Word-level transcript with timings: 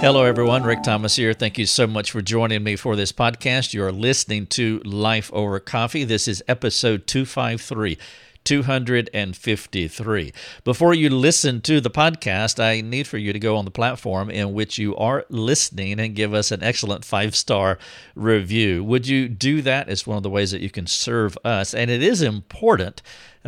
Hello, 0.00 0.24
everyone. 0.24 0.62
Rick 0.62 0.82
Thomas 0.82 1.14
here. 1.16 1.34
Thank 1.34 1.58
you 1.58 1.66
so 1.66 1.86
much 1.86 2.10
for 2.10 2.22
joining 2.22 2.62
me 2.62 2.74
for 2.74 2.96
this 2.96 3.12
podcast. 3.12 3.74
You 3.74 3.84
are 3.84 3.92
listening 3.92 4.46
to 4.46 4.78
Life 4.78 5.30
Over 5.30 5.60
Coffee. 5.60 6.04
This 6.04 6.26
is 6.26 6.42
episode 6.48 7.06
253. 7.06 7.98
253. 8.42 10.32
Before 10.64 10.94
you 10.94 11.10
listen 11.10 11.60
to 11.60 11.82
the 11.82 11.90
podcast, 11.90 12.58
I 12.58 12.80
need 12.80 13.06
for 13.06 13.18
you 13.18 13.34
to 13.34 13.38
go 13.38 13.56
on 13.56 13.66
the 13.66 13.70
platform 13.70 14.30
in 14.30 14.54
which 14.54 14.78
you 14.78 14.96
are 14.96 15.26
listening 15.28 16.00
and 16.00 16.14
give 16.16 16.32
us 16.32 16.50
an 16.50 16.62
excellent 16.62 17.04
five 17.04 17.36
star 17.36 17.78
review. 18.14 18.82
Would 18.82 19.06
you 19.06 19.28
do 19.28 19.60
that? 19.60 19.90
It's 19.90 20.06
one 20.06 20.16
of 20.16 20.22
the 20.22 20.30
ways 20.30 20.50
that 20.52 20.62
you 20.62 20.70
can 20.70 20.86
serve 20.86 21.36
us. 21.44 21.74
And 21.74 21.90
it 21.90 22.02
is 22.02 22.22
important 22.22 23.02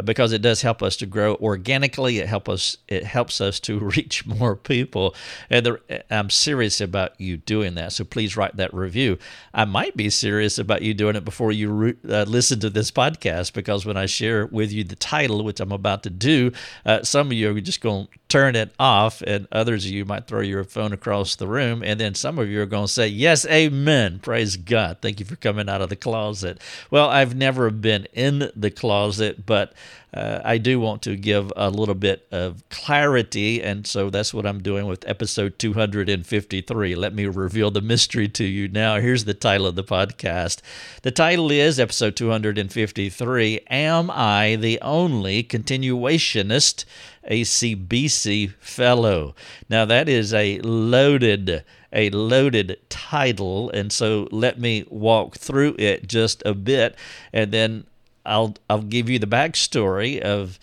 because 0.05 0.33
it 0.33 0.41
does 0.41 0.63
help 0.63 0.83
us 0.83 0.97
to 0.99 1.07
grow 1.07 1.35
organically. 1.37 2.19
It 2.19 2.29
help 2.29 2.49
us. 2.49 2.77
It 2.89 3.05
helps 3.05 3.41
us 3.41 3.61
to 3.61 3.79
reach 3.97 4.27
more 4.27 4.57
people. 4.57 5.15
And 5.51 5.67
the, 5.67 6.05
I'm 6.11 6.31
serious 6.31 6.81
about 6.81 7.21
you 7.21 7.37
doing 7.37 7.75
that. 7.75 7.93
So 7.93 8.05
please 8.05 8.37
write 8.37 8.57
that 8.57 8.73
review. 8.73 9.19
I 9.53 9.65
might 9.65 9.97
be 9.97 10.09
serious 10.11 10.59
about 10.59 10.83
you 10.83 10.95
doing 10.95 11.17
it 11.17 11.25
before 11.25 11.53
you 11.53 11.71
re, 11.71 11.95
uh, 12.09 12.25
listen 12.25 12.61
to 12.61 12.71
this 12.71 12.91
podcast 12.91 13.53
because 13.53 13.85
when 13.85 13.97
I 13.97 14.07
share 14.07 14.47
with 14.47 14.73
you 14.73 14.85
the 14.85 14.97
title, 14.97 15.45
which 15.45 15.61
I'm 15.61 15.73
about 15.73 16.03
to 16.05 16.11
do, 16.11 16.53
uh, 16.87 17.03
some 17.03 17.27
of 17.29 17.33
you 17.35 17.55
are 17.55 17.61
just 17.61 17.81
going 17.81 18.07
to 18.07 18.19
turn 18.33 18.57
it 18.57 18.73
off, 18.81 19.21
and 19.21 19.47
others 19.53 19.85
of 19.85 19.91
you 19.91 20.07
might 20.07 20.27
throw 20.27 20.41
your 20.41 20.65
phone 20.65 20.95
across 20.95 21.37
the 21.37 21.47
room, 21.47 21.83
and 21.85 22.01
then 22.01 22.15
some 22.15 22.39
of 22.39 22.49
you 22.49 22.63
are 22.63 22.67
going 22.67 22.87
to 22.87 22.93
say, 22.93 23.07
Yes, 23.07 23.45
amen. 23.47 24.21
Praise 24.21 24.57
God. 24.57 24.97
Thank 25.03 25.21
you 25.21 25.27
for 25.27 25.37
coming 25.37 25.69
out 25.69 25.83
of 25.83 25.91
the 25.91 25.97
closet. 25.97 26.59
Well, 26.91 27.11
I've 27.11 27.37
never 27.37 27.71
been 27.71 28.07
in 28.15 28.51
the 28.57 28.71
closet, 28.71 29.45
but 29.45 29.75
uh, 30.15 30.41
I 30.45 30.59
do 30.59 30.79
want 30.79 31.01
to 31.03 31.17
give 31.17 31.51
a 31.57 31.71
little 31.71 31.95
bit 31.95 32.27
of 32.31 32.63
clarity, 32.69 33.63
and 33.63 33.87
so 33.87 34.11
that's 34.11 34.35
what 34.35 34.45
I'm 34.45 34.63
doing 34.63 34.87
with 34.87 35.09
episode 35.09 35.59
253. 35.59 36.95
Let 36.95 37.15
me 37.15 37.27
reveal 37.27 37.71
the 37.71 37.81
mystery 37.81 38.29
to 38.29 38.45
you 38.45 38.69
now. 38.69 39.01
Here's 39.01 39.25
the 39.25 39.33
title 39.33 39.67
of 39.67 39.75
the 39.75 39.85
podcast. 39.85 40.61
The 41.01 41.11
title 41.11 41.51
is 41.51 41.81
episode 41.81 42.15
253 42.17 43.61
Am 43.71 44.11
I 44.11 44.57
the 44.57 44.79
Only 44.83 45.43
Continuationist 45.43 46.85
ACBC 47.31 48.53
Fellow? 48.61 49.35
Now, 49.71 49.87
that 49.87 50.11
is 50.11 50.35
a 50.35 50.59
loaded 50.61 51.65
a 51.95 52.11
loaded 52.11 52.79
title, 52.89 53.71
and 53.71 53.93
so 53.93 54.27
let 54.31 54.59
me 54.59 54.85
walk 54.89 55.37
through 55.37 55.77
it 55.79 56.09
just 56.09 56.43
a 56.47 56.55
bit, 56.55 56.97
and 57.33 57.53
then 57.53 57.85
I'll 58.25 58.57
I'll 58.69 58.83
give 58.83 59.09
you 59.09 59.19
the 59.19 59.27
backstory 59.27 60.21
of 60.21 60.59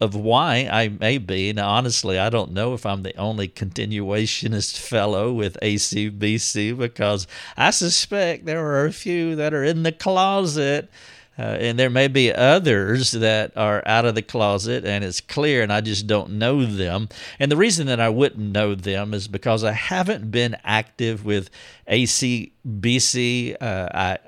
of 0.00 0.14
why 0.14 0.68
I 0.70 0.88
may 0.88 1.18
be. 1.18 1.52
Now, 1.52 1.68
honestly, 1.70 2.18
I 2.18 2.30
don't 2.30 2.52
know 2.52 2.72
if 2.72 2.86
I'm 2.86 3.02
the 3.02 3.14
only 3.16 3.48
continuationist 3.48 4.78
fellow 4.78 5.32
with 5.32 5.58
ACBC 5.62 6.76
because 6.76 7.26
I 7.56 7.70
suspect 7.70 8.46
there 8.46 8.64
are 8.64 8.86
a 8.86 8.92
few 8.92 9.36
that 9.36 9.52
are 9.52 9.64
in 9.64 9.82
the 9.82 9.92
closet. 9.92 10.90
Uh, 11.38 11.56
and 11.58 11.78
there 11.78 11.88
may 11.88 12.06
be 12.06 12.30
others 12.30 13.12
that 13.12 13.56
are 13.56 13.82
out 13.86 14.04
of 14.04 14.14
the 14.14 14.20
closet 14.20 14.84
and 14.84 15.02
it's 15.02 15.22
clear 15.22 15.62
and 15.62 15.72
I 15.72 15.80
just 15.80 16.06
don't 16.06 16.32
know 16.32 16.66
them. 16.66 17.08
And 17.38 17.50
the 17.50 17.56
reason 17.56 17.86
that 17.86 17.98
I 17.98 18.10
wouldn't 18.10 18.52
know 18.52 18.74
them 18.74 19.14
is 19.14 19.26
because 19.26 19.64
I 19.64 19.72
haven't 19.72 20.30
been 20.30 20.54
active 20.64 21.24
with 21.24 21.48
ACBC. 21.88 23.56
Uh, 23.58 23.88
I, 23.94 24.18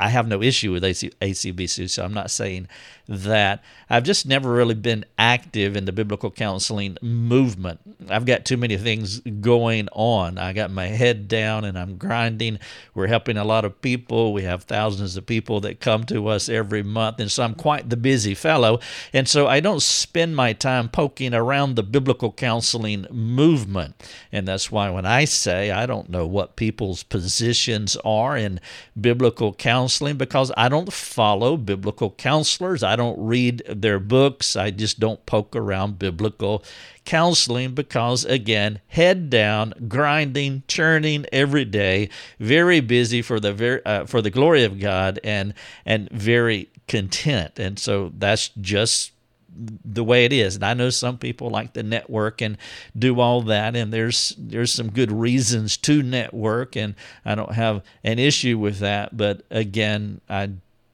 I 0.00 0.08
have 0.08 0.26
no 0.26 0.42
issue 0.42 0.72
with 0.72 0.82
AC, 0.82 1.10
ACBC, 1.20 1.90
so 1.90 2.02
I'm 2.02 2.14
not 2.14 2.30
saying 2.30 2.68
that. 3.06 3.62
I've 3.90 4.04
just 4.04 4.24
never 4.24 4.50
really 4.50 4.74
been 4.74 5.04
active 5.18 5.76
in 5.76 5.84
the 5.84 5.92
biblical 5.92 6.30
counseling 6.30 6.96
movement. 7.02 7.80
I've 8.08 8.24
got 8.24 8.44
too 8.44 8.56
many 8.56 8.78
things 8.78 9.20
going 9.20 9.88
on. 9.92 10.38
I 10.38 10.54
got 10.54 10.70
my 10.70 10.86
head 10.86 11.28
down 11.28 11.64
and 11.64 11.78
I'm 11.78 11.98
grinding. 11.98 12.60
We're 12.94 13.08
helping 13.08 13.36
a 13.36 13.44
lot 13.44 13.64
of 13.66 13.82
people. 13.82 14.32
We 14.32 14.44
have 14.44 14.62
thousands 14.62 15.16
of 15.16 15.26
people 15.26 15.60
that 15.60 15.80
come 15.80 16.04
to 16.04 16.28
us 16.28 16.48
every 16.48 16.82
month, 16.82 17.20
and 17.20 17.30
so 17.30 17.42
I'm 17.42 17.54
quite 17.54 17.90
the 17.90 17.96
busy 17.96 18.34
fellow. 18.34 18.80
And 19.12 19.28
so 19.28 19.48
I 19.48 19.60
don't 19.60 19.82
spend 19.82 20.34
my 20.34 20.54
time 20.54 20.88
poking 20.88 21.34
around 21.34 21.74
the 21.74 21.82
biblical 21.82 22.32
counseling 22.32 23.06
movement. 23.10 23.96
And 24.32 24.48
that's 24.48 24.70
why 24.70 24.88
when 24.88 25.04
I 25.04 25.26
say 25.26 25.72
I 25.72 25.84
don't 25.84 26.08
know 26.08 26.26
what 26.26 26.56
people's 26.56 27.02
positions 27.02 27.96
are 28.04 28.36
in 28.36 28.60
biblical 28.98 29.52
counseling 29.52 29.89
because 29.98 30.52
I 30.56 30.68
don't 30.68 30.92
follow 30.92 31.56
biblical 31.56 32.10
counselors. 32.12 32.82
I 32.82 32.96
don't 32.96 33.18
read 33.18 33.62
their 33.68 33.98
books. 33.98 34.56
I 34.56 34.70
just 34.70 35.00
don't 35.00 35.24
poke 35.26 35.56
around 35.56 35.98
biblical 35.98 36.64
counseling 37.04 37.74
because, 37.74 38.24
again, 38.24 38.80
head 38.88 39.30
down, 39.30 39.74
grinding, 39.88 40.62
churning 40.68 41.26
every 41.32 41.64
day, 41.64 42.08
very 42.38 42.80
busy 42.80 43.22
for 43.22 43.40
the 43.40 43.52
very, 43.52 43.84
uh, 43.84 44.06
for 44.06 44.22
the 44.22 44.30
glory 44.30 44.64
of 44.64 44.78
God, 44.78 45.18
and 45.24 45.54
and 45.84 46.08
very 46.10 46.68
content. 46.86 47.58
And 47.58 47.78
so 47.78 48.12
that's 48.16 48.50
just 48.60 49.12
the 49.56 50.04
way 50.04 50.24
it 50.24 50.32
is. 50.32 50.54
And 50.54 50.64
I 50.64 50.74
know 50.74 50.90
some 50.90 51.18
people 51.18 51.50
like 51.50 51.72
to 51.74 51.82
network 51.82 52.40
and 52.40 52.56
do 52.98 53.20
all 53.20 53.42
that, 53.42 53.76
and 53.76 53.92
there's 53.92 54.34
there's 54.38 54.72
some 54.72 54.90
good 54.90 55.12
reasons 55.12 55.76
to 55.78 56.02
network, 56.02 56.76
and 56.76 56.94
I 57.24 57.34
don't 57.34 57.54
have 57.54 57.82
an 58.04 58.18
issue 58.18 58.58
with 58.58 58.78
that. 58.78 59.16
But 59.16 59.42
again, 59.50 60.20
I 60.28 60.50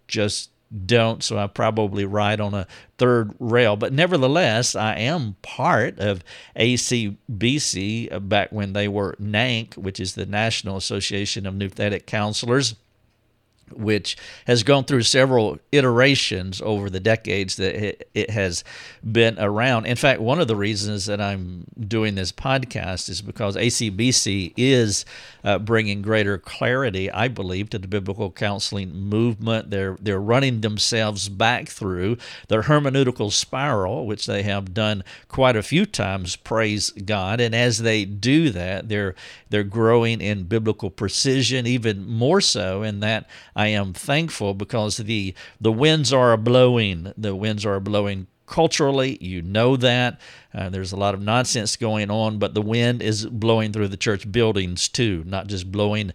just 0.08 0.50
don't, 0.84 1.22
so 1.22 1.38
I 1.38 1.46
probably 1.46 2.04
ride 2.04 2.40
on 2.40 2.52
a 2.54 2.66
third 2.98 3.34
rail. 3.38 3.76
But 3.76 3.92
nevertheless, 3.92 4.74
I 4.74 4.96
am 4.96 5.36
part 5.42 5.98
of 5.98 6.24
ACBC 6.56 8.12
uh, 8.12 8.18
back 8.18 8.50
when 8.50 8.72
they 8.72 8.88
were 8.88 9.16
NANC, 9.20 9.76
which 9.76 10.00
is 10.00 10.14
the 10.14 10.26
National 10.26 10.76
Association 10.76 11.46
of 11.46 11.54
Nouthetic 11.54 12.06
Counselors 12.06 12.74
which 13.72 14.16
has 14.46 14.62
gone 14.62 14.84
through 14.84 15.02
several 15.02 15.58
iterations 15.72 16.60
over 16.62 16.88
the 16.88 17.00
decades 17.00 17.56
that 17.56 17.74
it 18.14 18.30
has 18.30 18.64
been 19.10 19.38
around. 19.38 19.86
In 19.86 19.96
fact, 19.96 20.20
one 20.20 20.40
of 20.40 20.48
the 20.48 20.56
reasons 20.56 21.06
that 21.06 21.20
I'm 21.20 21.64
doing 21.78 22.14
this 22.14 22.32
podcast 22.32 23.08
is 23.08 23.22
because 23.22 23.56
ACBC 23.56 24.54
is 24.56 25.04
uh, 25.44 25.58
bringing 25.58 26.02
greater 26.02 26.38
clarity, 26.38 27.10
I 27.10 27.28
believe, 27.28 27.70
to 27.70 27.78
the 27.78 27.88
biblical 27.88 28.30
counseling 28.30 28.92
movement. 28.94 29.70
They're 29.70 29.96
they're 30.00 30.20
running 30.20 30.60
themselves 30.60 31.28
back 31.28 31.68
through 31.68 32.16
their 32.48 32.62
hermeneutical 32.62 33.30
spiral, 33.32 34.06
which 34.06 34.26
they 34.26 34.42
have 34.42 34.74
done 34.74 35.04
quite 35.28 35.56
a 35.56 35.62
few 35.62 35.86
times. 35.86 36.36
Praise 36.36 36.90
God! 36.90 37.40
And 37.40 37.54
as 37.54 37.78
they 37.78 38.04
do 38.04 38.50
that, 38.50 38.88
they're 38.88 39.14
they're 39.50 39.64
growing 39.64 40.20
in 40.20 40.44
biblical 40.44 40.90
precision, 40.90 41.66
even 41.66 42.08
more 42.08 42.40
so 42.40 42.82
in 42.82 43.00
that 43.00 43.28
I 43.56 43.68
am 43.68 43.94
thankful 43.94 44.54
because 44.54 44.98
the 44.98 45.34
the 45.60 45.72
winds 45.72 46.12
are 46.12 46.36
blowing. 46.36 47.12
The 47.16 47.34
winds 47.34 47.64
are 47.64 47.80
blowing 47.80 48.26
culturally. 48.46 49.18
You 49.20 49.42
know 49.42 49.76
that. 49.76 50.20
Uh, 50.54 50.68
there's 50.68 50.92
a 50.92 50.96
lot 50.96 51.14
of 51.14 51.22
nonsense 51.22 51.74
going 51.76 52.10
on, 52.10 52.38
but 52.38 52.54
the 52.54 52.62
wind 52.62 53.02
is 53.02 53.26
blowing 53.26 53.72
through 53.72 53.88
the 53.88 53.96
church 53.96 54.30
buildings 54.30 54.88
too, 54.88 55.24
not 55.26 55.48
just 55.48 55.72
blowing 55.72 56.12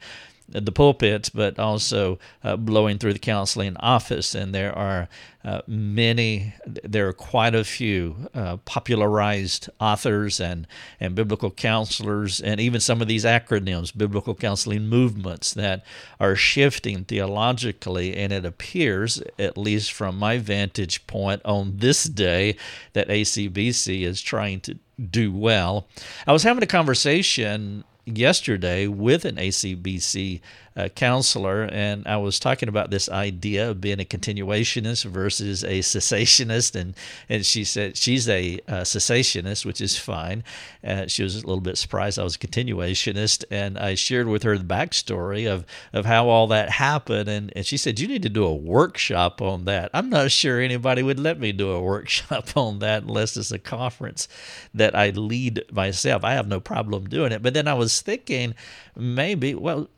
the 0.52 0.72
pulpits, 0.72 1.30
but 1.30 1.58
also 1.58 2.20
uh, 2.44 2.56
blowing 2.56 2.98
through 2.98 3.14
the 3.14 3.20
counseling 3.20 3.76
office. 3.78 4.36
And 4.36 4.54
there 4.54 4.78
are 4.78 5.08
uh, 5.44 5.62
many, 5.68 6.54
there 6.66 7.08
are 7.08 7.14
quite 7.14 7.56
a 7.56 7.64
few 7.64 8.30
uh, 8.34 8.58
popularized 8.58 9.70
authors 9.80 10.40
and, 10.40 10.68
and 11.00 11.16
biblical 11.16 11.50
counselors, 11.50 12.40
and 12.40 12.60
even 12.60 12.80
some 12.80 13.02
of 13.02 13.08
these 13.08 13.26
acronyms, 13.26 13.96
biblical 13.96 14.36
counseling 14.36 14.88
movements, 14.88 15.54
that 15.54 15.84
are 16.20 16.36
shifting 16.36 17.06
theologically. 17.06 18.16
And 18.16 18.32
it 18.32 18.46
appears, 18.46 19.22
at 19.40 19.58
least 19.58 19.92
from 19.92 20.18
my 20.18 20.38
vantage 20.38 21.08
point 21.08 21.42
on 21.44 21.78
this 21.78 22.04
day, 22.04 22.56
that 22.94 23.08
ACBC 23.08 24.04
is 24.04 24.22
trying 24.22 24.60
to 24.62 24.78
do 25.10 25.32
well. 25.34 25.88
I 26.28 26.34
was 26.34 26.44
having 26.44 26.62
a 26.62 26.68
conversation 26.68 27.84
yesterday 28.06 28.88
with 28.88 29.26
an 29.26 29.36
ACBC 29.36 30.42
uh, 30.76 30.88
counselor, 30.90 31.64
and 31.64 32.08
I 32.08 32.18
was 32.18 32.40
talking 32.40 32.70
about 32.70 32.92
this 32.92 33.10
idea 33.10 33.70
of 33.70 33.82
being 33.82 34.00
a 34.00 34.06
continuationist 34.06 35.06
versus 35.06 35.64
a 35.64 35.80
cessationist, 35.80 36.80
and 36.80 36.96
and 37.28 37.46
she 37.46 37.64
said 37.64 37.98
she's 37.98 38.30
a 38.30 38.60
uh, 38.68 38.82
cessationist, 38.82 39.66
which 39.66 39.82
is 39.82 39.98
fine. 39.98 40.44
Uh, 40.84 41.08
she 41.08 41.24
was 41.24 41.36
a 41.36 41.40
little 41.40 41.62
bit 41.62 41.78
surprised 41.78 42.18
I 42.18 42.24
was 42.24 42.36
a 42.36 42.40
continuationist, 42.40 43.44
and 43.52 43.78
I 43.78 43.96
shared 43.96 44.28
with 44.28 44.44
her 44.44 44.58
the 44.58 44.64
backstory 44.64 45.52
of 45.52 45.66
of 45.92 46.06
how 46.06 46.30
all 46.30 46.48
that 46.48 46.70
happened, 46.70 47.28
and 47.28 47.52
and 47.56 47.66
she 47.66 47.78
said 47.78 48.00
you 48.00 48.08
need 48.08 48.24
to 48.24 48.30
do 48.30 48.46
a 48.46 48.56
workshop 48.56 49.42
on 49.42 49.66
that. 49.66 49.90
I'm 49.94 50.10
not 50.10 50.32
sure 50.32 50.62
anybody 50.62 51.04
would 51.04 51.20
let 51.20 51.40
me 51.40 51.52
do 51.52 51.72
a 51.72 51.82
workshop 51.82 52.50
on 52.56 52.80
that 52.80 53.04
unless 53.04 53.36
it's 53.36 53.52
a 53.52 53.60
conference 53.60 54.28
that 54.74 54.96
I 54.96 55.10
lead 55.10 55.64
myself. 55.72 56.24
I 56.24 56.34
have 56.34 56.48
no 56.48 56.60
problem 56.60 57.10
doing 57.10 57.32
it, 57.34 57.42
but 57.42 57.54
then 57.54 57.68
I 57.68 57.74
was 57.74 58.02
thinking 58.02 58.56
maybe 58.96 59.54
well 59.54 59.90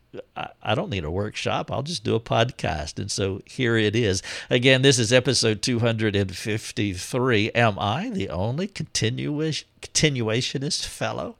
I 0.62 0.74
don't 0.74 0.90
need 0.90 1.04
a 1.04 1.10
workshop. 1.10 1.70
I'll 1.70 1.82
just 1.82 2.04
do 2.04 2.14
a 2.14 2.20
podcast. 2.20 2.98
And 2.98 3.10
so 3.10 3.40
here 3.44 3.76
it 3.76 3.96
is. 3.96 4.22
Again, 4.50 4.82
this 4.82 4.98
is 4.98 5.12
episode 5.12 5.62
253. 5.62 7.50
Am 7.52 7.78
I 7.78 8.10
the 8.10 8.30
only 8.30 8.66
continuous, 8.66 9.64
continuationist 9.82 10.86
fellow 10.86 11.36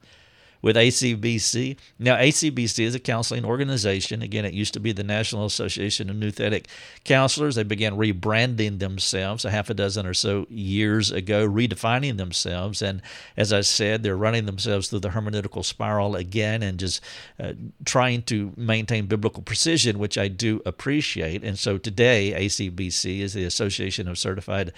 with 0.65 0.77
ACBC. 0.77 1.77
Now, 1.99 2.17
ACBC 2.17 2.85
is 2.85 2.95
a 2.95 2.99
counseling 2.99 3.45
organization. 3.45 4.23
Again, 4.23 4.47
it 4.47 4.55
used 4.55 4.73
to 4.73 4.81
be 4.81 4.93
the 4.93 5.05
National 5.05 5.45
Association 5.45 6.09
of 6.09 6.17
Nouthetic 6.17 6.69
Counselors. 7.05 7.57
They 7.57 7.65
began 7.65 7.99
rebranding 7.99 8.79
themselves 8.79 9.45
a 9.45 9.51
half 9.51 9.69
a 9.69 9.75
dozen 9.75 10.07
or 10.07 10.15
so 10.15 10.47
years 10.49 11.11
ago, 11.11 11.47
redefining 11.47 12.17
themselves. 12.17 12.81
And 12.81 13.03
as 13.37 13.53
I 13.53 13.61
said, 13.61 14.03
they're 14.03 14.17
running 14.17 14.47
themselves 14.47 14.89
through 14.89 15.01
the 15.01 15.11
hermeneutical 15.11 15.67
spiral 15.67 16.17
again 16.17 16.63
and 16.63 16.79
just 16.79 17.03
uh, 17.39 17.53
trying 17.85 18.23
to 18.23 18.55
maintain 18.57 19.05
biblical 19.05 19.43
precision, 19.43 19.99
which 19.99 20.17
I 20.17 20.29
do 20.29 20.63
appreciate. 20.65 21.45
And 21.45 21.59
so 21.59 21.77
today, 21.77 22.33
ACBC 22.35 23.19
is 23.19 23.35
the 23.35 23.45
Association 23.45 24.09
of 24.09 24.17
Certified 24.17 24.73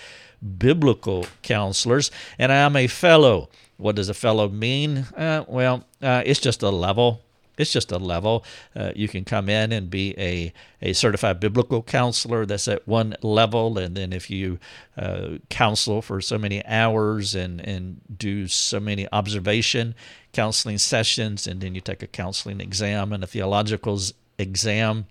Biblical 0.59 1.27
Counselors, 1.43 2.11
and 2.41 2.51
I 2.51 2.57
am 2.57 2.75
a 2.75 2.89
fellow 2.89 3.51
what 3.77 3.97
does 3.97 4.09
a 4.09 4.15
fellow 4.15 4.49
mean? 4.49 4.99
Uh, 5.17 5.45
well, 5.47 5.85
uh, 6.03 6.23
it's 6.25 6.41
just 6.41 6.63
a 6.63 6.71
level. 6.71 7.23
It's 7.59 7.73
just 7.73 7.91
a 7.91 7.99
level. 7.99 8.45
Uh, 8.75 8.93
you 8.95 9.09
can 9.09 9.25
come 9.25 9.49
in 9.49 9.73
and 9.73 9.89
be 9.89 10.15
a, 10.19 10.53
a 10.83 10.93
certified 10.93 11.41
biblical 11.41 11.83
counselor. 11.83 12.45
That's 12.45 12.69
at 12.69 12.87
one 12.87 13.17
level. 13.23 13.79
And 13.79 13.97
then 13.97 14.13
if 14.13 14.31
you 14.31 14.59
uh, 14.97 15.39
counsel 15.49 16.03
for 16.03 16.21
so 16.21 16.37
many 16.37 16.65
hours 16.67 17.35
and, 17.35 17.61
and 17.61 18.01
do 18.15 18.47
so 18.47 18.79
many 18.79 19.09
observation 19.13 19.95
counseling 20.33 20.77
sessions, 20.77 21.47
and 21.47 21.63
then 21.63 21.75
you 21.75 21.81
take 21.81 22.03
a 22.03 22.07
counseling 22.07 22.61
exam 22.61 23.13
and 23.13 23.25
a 23.25 23.27
theological 23.27 23.99
exam, 24.39 25.07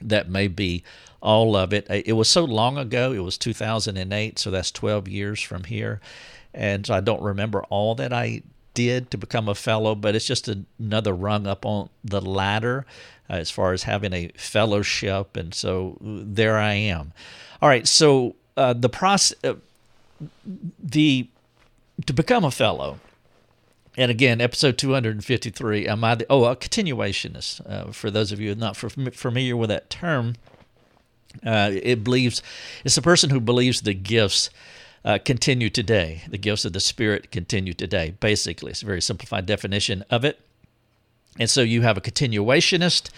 that 0.00 0.30
may 0.30 0.48
be 0.48 0.82
all 1.20 1.54
of 1.54 1.74
it. 1.74 1.86
It 1.90 2.14
was 2.14 2.28
so 2.28 2.44
long 2.44 2.78
ago. 2.78 3.12
It 3.12 3.18
was 3.18 3.36
2008, 3.36 4.38
so 4.38 4.50
that's 4.50 4.70
12 4.70 5.08
years 5.08 5.42
from 5.42 5.64
here 5.64 6.00
and 6.58 6.84
so 6.84 6.92
I 6.92 7.00
don't 7.00 7.22
remember 7.22 7.62
all 7.70 7.94
that 7.94 8.12
I 8.12 8.42
did 8.74 9.12
to 9.12 9.16
become 9.16 9.48
a 9.48 9.54
fellow, 9.54 9.94
but 9.94 10.16
it's 10.16 10.26
just 10.26 10.48
another 10.78 11.14
rung 11.14 11.46
up 11.46 11.64
on 11.64 11.88
the 12.04 12.20
ladder 12.20 12.84
uh, 13.30 13.34
as 13.34 13.50
far 13.50 13.72
as 13.72 13.84
having 13.84 14.12
a 14.12 14.28
fellowship, 14.36 15.36
and 15.36 15.54
so 15.54 15.96
there 16.00 16.58
I 16.58 16.74
am. 16.74 17.12
All 17.62 17.68
right, 17.68 17.86
so 17.86 18.34
uh, 18.56 18.72
the 18.72 18.88
process, 18.88 19.38
uh, 19.44 19.54
the 20.82 21.28
to 22.06 22.12
become 22.12 22.44
a 22.44 22.50
fellow. 22.50 22.98
And 23.96 24.10
again, 24.12 24.40
episode 24.40 24.78
253, 24.78 25.88
am 25.88 26.04
I 26.04 26.14
the, 26.14 26.26
oh, 26.30 26.44
a 26.44 26.54
continuationist. 26.54 27.68
Uh, 27.68 27.90
for 27.90 28.12
those 28.12 28.30
of 28.30 28.38
you 28.40 28.54
not 28.54 28.76
familiar 28.76 29.56
with 29.56 29.70
that 29.70 29.90
term, 29.90 30.36
uh, 31.44 31.70
it 31.72 32.04
believes, 32.04 32.40
it's 32.84 32.96
a 32.96 33.02
person 33.02 33.30
who 33.30 33.40
believes 33.40 33.80
the 33.80 33.94
gifts 33.94 34.50
uh, 35.04 35.18
continue 35.24 35.70
today. 35.70 36.22
The 36.28 36.38
gifts 36.38 36.64
of 36.64 36.72
the 36.72 36.80
Spirit 36.80 37.30
continue 37.30 37.72
today. 37.72 38.14
Basically, 38.20 38.70
it's 38.70 38.82
a 38.82 38.86
very 38.86 39.00
simplified 39.00 39.46
definition 39.46 40.04
of 40.10 40.24
it. 40.24 40.40
And 41.38 41.48
so 41.48 41.62
you 41.62 41.82
have 41.82 41.96
a 41.96 42.00
continuationist, 42.00 43.10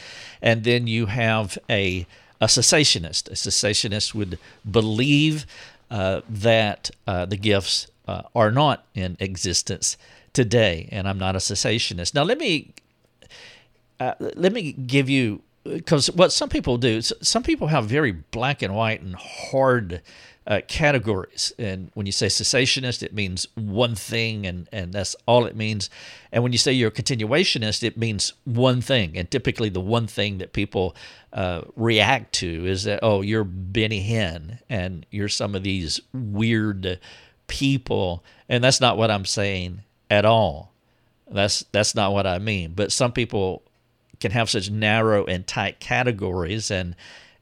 and 0.42 0.64
then 0.64 0.86
you 0.86 1.06
have 1.06 1.56
a, 1.70 2.06
a 2.40 2.46
cessationist. 2.46 3.28
A 3.28 3.34
cessationist 3.34 4.14
would 4.14 4.38
believe 4.70 5.46
uh, 5.90 6.20
that 6.28 6.90
uh, 7.06 7.24
the 7.24 7.36
gifts 7.36 7.86
uh, 8.06 8.22
are 8.34 8.50
not 8.50 8.84
in 8.94 9.16
existence 9.20 9.96
today, 10.32 10.88
and 10.92 11.08
I'm 11.08 11.18
not 11.18 11.34
a 11.34 11.38
cessationist. 11.38 12.14
Now, 12.14 12.22
let 12.24 12.38
me 12.38 12.72
uh, 13.98 14.14
let 14.18 14.52
me 14.52 14.72
give 14.72 15.10
you 15.10 15.42
because 15.64 16.10
what 16.10 16.32
some 16.32 16.48
people 16.48 16.78
do, 16.78 17.02
some 17.02 17.42
people 17.42 17.68
have 17.68 17.86
very 17.86 18.12
black 18.12 18.62
and 18.62 18.74
white 18.74 19.02
and 19.02 19.14
hard 19.14 20.00
uh, 20.46 20.60
categories. 20.66 21.52
And 21.58 21.90
when 21.94 22.06
you 22.06 22.12
say 22.12 22.26
cessationist, 22.26 23.02
it 23.02 23.14
means 23.14 23.46
one 23.54 23.94
thing, 23.94 24.46
and, 24.46 24.68
and 24.72 24.92
that's 24.92 25.14
all 25.26 25.46
it 25.46 25.54
means. 25.54 25.90
And 26.32 26.42
when 26.42 26.52
you 26.52 26.58
say 26.58 26.72
you're 26.72 26.88
a 26.88 26.92
continuationist, 26.92 27.82
it 27.82 27.96
means 27.96 28.32
one 28.44 28.80
thing. 28.80 29.16
And 29.16 29.30
typically, 29.30 29.68
the 29.68 29.80
one 29.80 30.06
thing 30.06 30.38
that 30.38 30.52
people 30.52 30.96
uh, 31.32 31.62
react 31.76 32.32
to 32.36 32.66
is 32.66 32.84
that, 32.84 33.00
oh, 33.02 33.20
you're 33.20 33.44
Benny 33.44 34.08
Hinn, 34.08 34.58
and 34.68 35.06
you're 35.10 35.28
some 35.28 35.54
of 35.54 35.62
these 35.62 36.00
weird 36.12 36.98
people. 37.46 38.24
And 38.48 38.64
that's 38.64 38.80
not 38.80 38.96
what 38.96 39.10
I'm 39.10 39.26
saying 39.26 39.82
at 40.10 40.24
all. 40.24 40.72
That's 41.30 41.64
that's 41.70 41.94
not 41.94 42.12
what 42.12 42.26
I 42.26 42.38
mean. 42.38 42.72
But 42.74 42.90
some 42.90 43.12
people 43.12 43.62
can 44.18 44.32
have 44.32 44.50
such 44.50 44.70
narrow 44.70 45.24
and 45.24 45.46
tight 45.46 45.80
categories 45.80 46.70
and 46.70 46.96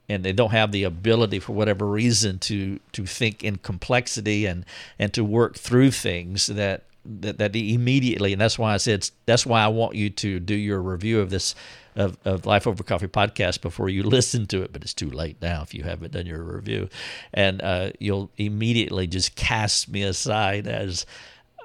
and 0.08 0.24
they 0.24 0.32
don't 0.32 0.50
have 0.50 0.72
the 0.72 0.84
ability 0.84 1.38
for 1.38 1.52
whatever 1.52 1.86
reason 1.86 2.38
to 2.38 2.80
to 2.92 3.06
think 3.06 3.44
in 3.44 3.56
complexity 3.56 4.46
and 4.46 4.64
and 4.98 5.12
to 5.14 5.24
work 5.24 5.56
through 5.56 5.90
things 5.90 6.46
that 6.46 6.84
that, 7.08 7.38
that 7.38 7.56
immediately. 7.56 8.32
And 8.32 8.40
that's 8.40 8.58
why 8.58 8.74
I 8.74 8.76
said 8.76 9.08
that's 9.26 9.46
why 9.46 9.62
I 9.62 9.68
want 9.68 9.94
you 9.94 10.10
to 10.10 10.40
do 10.40 10.54
your 10.54 10.80
review 10.80 11.20
of 11.20 11.30
this 11.30 11.54
of, 11.96 12.16
of 12.24 12.46
Life 12.46 12.66
Over 12.66 12.82
Coffee 12.84 13.08
podcast 13.08 13.60
before 13.60 13.88
you 13.88 14.02
listen 14.04 14.46
to 14.48 14.62
it, 14.62 14.72
but 14.72 14.82
it's 14.82 14.94
too 14.94 15.10
late 15.10 15.36
now 15.42 15.62
if 15.62 15.74
you 15.74 15.82
haven't 15.82 16.12
done 16.12 16.26
your 16.26 16.42
review, 16.42 16.88
and 17.34 17.60
uh, 17.62 17.90
you'll 17.98 18.30
immediately 18.36 19.06
just 19.06 19.34
cast 19.34 19.88
me 19.88 20.02
aside 20.02 20.66
as 20.66 21.06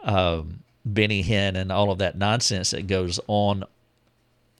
um, 0.03 0.63
Benny 0.85 1.23
Hinn 1.23 1.55
and 1.55 1.71
all 1.71 1.91
of 1.91 1.99
that 1.99 2.17
nonsense 2.17 2.71
that 2.71 2.87
goes 2.87 3.19
on 3.27 3.63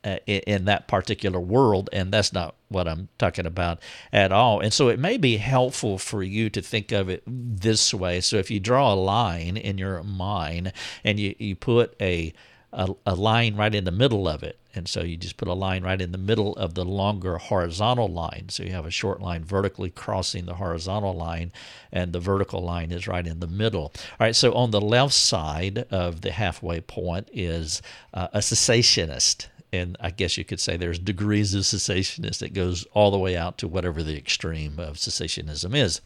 uh, 0.04 0.18
in 0.26 0.66
that 0.66 0.88
particular 0.88 1.40
world, 1.40 1.90
and 1.94 2.12
that's 2.12 2.34
not 2.34 2.56
what 2.70 2.88
I'm 2.88 3.08
talking 3.18 3.46
about 3.46 3.80
at 4.12 4.32
all. 4.32 4.60
And 4.60 4.74
so 4.74 4.90
it 4.90 5.00
may 5.00 5.18
be 5.18 5.38
helpful 5.38 5.98
for 5.98 6.24
you 6.24 6.50
to 6.50 6.62
think 6.62 6.92
of 6.92 7.10
it 7.10 7.24
this 7.26 7.94
way. 7.94 8.20
So 8.22 8.38
if 8.38 8.52
you 8.52 8.60
draw 8.60 8.94
a 8.94 8.96
line 8.96 9.58
in 9.58 9.78
your 9.78 10.04
mind 10.04 10.74
and 11.04 11.20
you, 11.20 11.36
you 11.38 11.56
put 11.56 11.96
a, 12.02 12.34
a, 12.72 12.94
a 13.06 13.16
line 13.16 13.56
right 13.56 13.74
in 13.74 13.84
the 13.86 13.92
middle 13.92 14.28
of 14.28 14.44
it, 14.44 14.58
and 14.76 14.88
so 14.88 15.02
you 15.02 15.18
just 15.18 15.38
put 15.38 15.48
a 15.48 15.54
line 15.54 15.84
right 15.84 16.02
in 16.02 16.12
the 16.12 16.18
middle 16.18 16.56
of 16.56 16.74
the 16.74 16.84
longer 16.84 17.38
horizontal 17.38 18.08
line. 18.08 18.50
So 18.50 18.64
you 18.64 18.72
have 18.72 18.88
a 18.88 18.92
short 18.92 19.22
line 19.22 19.44
vertically 19.44 19.92
crossing 19.92 20.48
the 20.48 20.56
horizontal 20.56 21.14
line, 21.14 21.52
and 21.92 22.12
the 22.12 22.20
vertical 22.20 22.64
line 22.64 22.92
is 22.92 23.08
right 23.08 23.28
in 23.28 23.40
the 23.40 23.48
middle. 23.48 23.94
All 24.20 24.26
right, 24.26 24.36
so 24.36 24.52
on 24.54 24.72
the 24.72 24.82
left 24.82 25.14
side 25.14 25.86
of 25.92 26.22
the 26.22 26.32
halfway 26.32 26.82
point 26.82 27.30
is 27.32 27.84
uh, 28.16 28.30
a 28.34 28.40
cessationist 28.40 29.48
and 29.74 29.98
I 30.00 30.12
guess 30.12 30.38
you 30.38 30.46
could 30.46 30.62
say 30.62 30.78
there's 30.78 31.00
degrees 31.00 31.54
of 31.54 31.64
cessationist 31.64 32.40
that 32.40 32.54
goes 32.54 32.86
all 32.94 33.12
the 33.12 33.20
way 33.20 33.36
out 33.36 33.58
to 33.58 33.68
whatever 33.68 34.04
the 34.04 34.18
extreme 34.18 34.80
of 34.80 34.96
cessationism 34.96 35.76
is. 35.76 36.00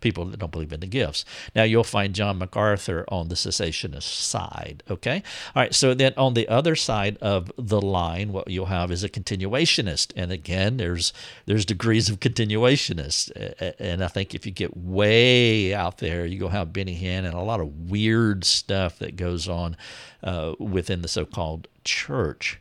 People 0.00 0.26
that 0.26 0.38
don't 0.38 0.52
believe 0.52 0.74
in 0.74 0.80
the 0.80 0.86
gifts. 0.86 1.24
Now 1.56 1.62
you'll 1.62 1.84
find 1.84 2.14
John 2.14 2.36
MacArthur 2.36 3.06
on 3.08 3.28
the 3.28 3.34
cessationist 3.34 4.02
side. 4.02 4.82
Okay, 4.90 5.22
all 5.54 5.62
right. 5.62 5.74
So 5.74 5.94
then 5.94 6.12
on 6.18 6.34
the 6.34 6.48
other 6.48 6.76
side 6.76 7.16
of 7.22 7.50
the 7.56 7.80
line, 7.80 8.32
what 8.32 8.50
you'll 8.50 8.66
have 8.66 8.90
is 8.90 9.02
a 9.02 9.08
continuationist, 9.08 10.12
and 10.16 10.30
again, 10.30 10.76
there's 10.76 11.14
there's 11.46 11.64
degrees 11.64 12.10
of 12.10 12.20
continuationist. 12.20 13.30
And 13.78 14.04
I 14.04 14.08
think 14.08 14.34
if 14.34 14.44
you 14.44 14.52
get 14.52 14.76
way 14.76 15.72
out 15.72 15.96
there, 15.98 16.26
you 16.26 16.38
go 16.38 16.48
have 16.48 16.74
Benny 16.74 17.00
Hinn 17.00 17.24
and 17.24 17.34
a 17.34 17.40
lot 17.40 17.60
of 17.60 17.88
weird 17.88 18.44
stuff 18.44 18.98
that 18.98 19.16
goes 19.16 19.48
on 19.48 19.76
uh, 20.22 20.54
within 20.58 21.00
the 21.00 21.08
so-called 21.08 21.68
church. 21.84 22.60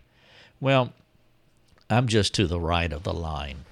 Well, 0.63 0.93
I'm 1.89 2.07
just 2.07 2.33
to 2.35 2.47
the 2.47 2.57
right 2.57 2.93
of 2.93 3.03
the 3.03 3.11
line. 3.11 3.65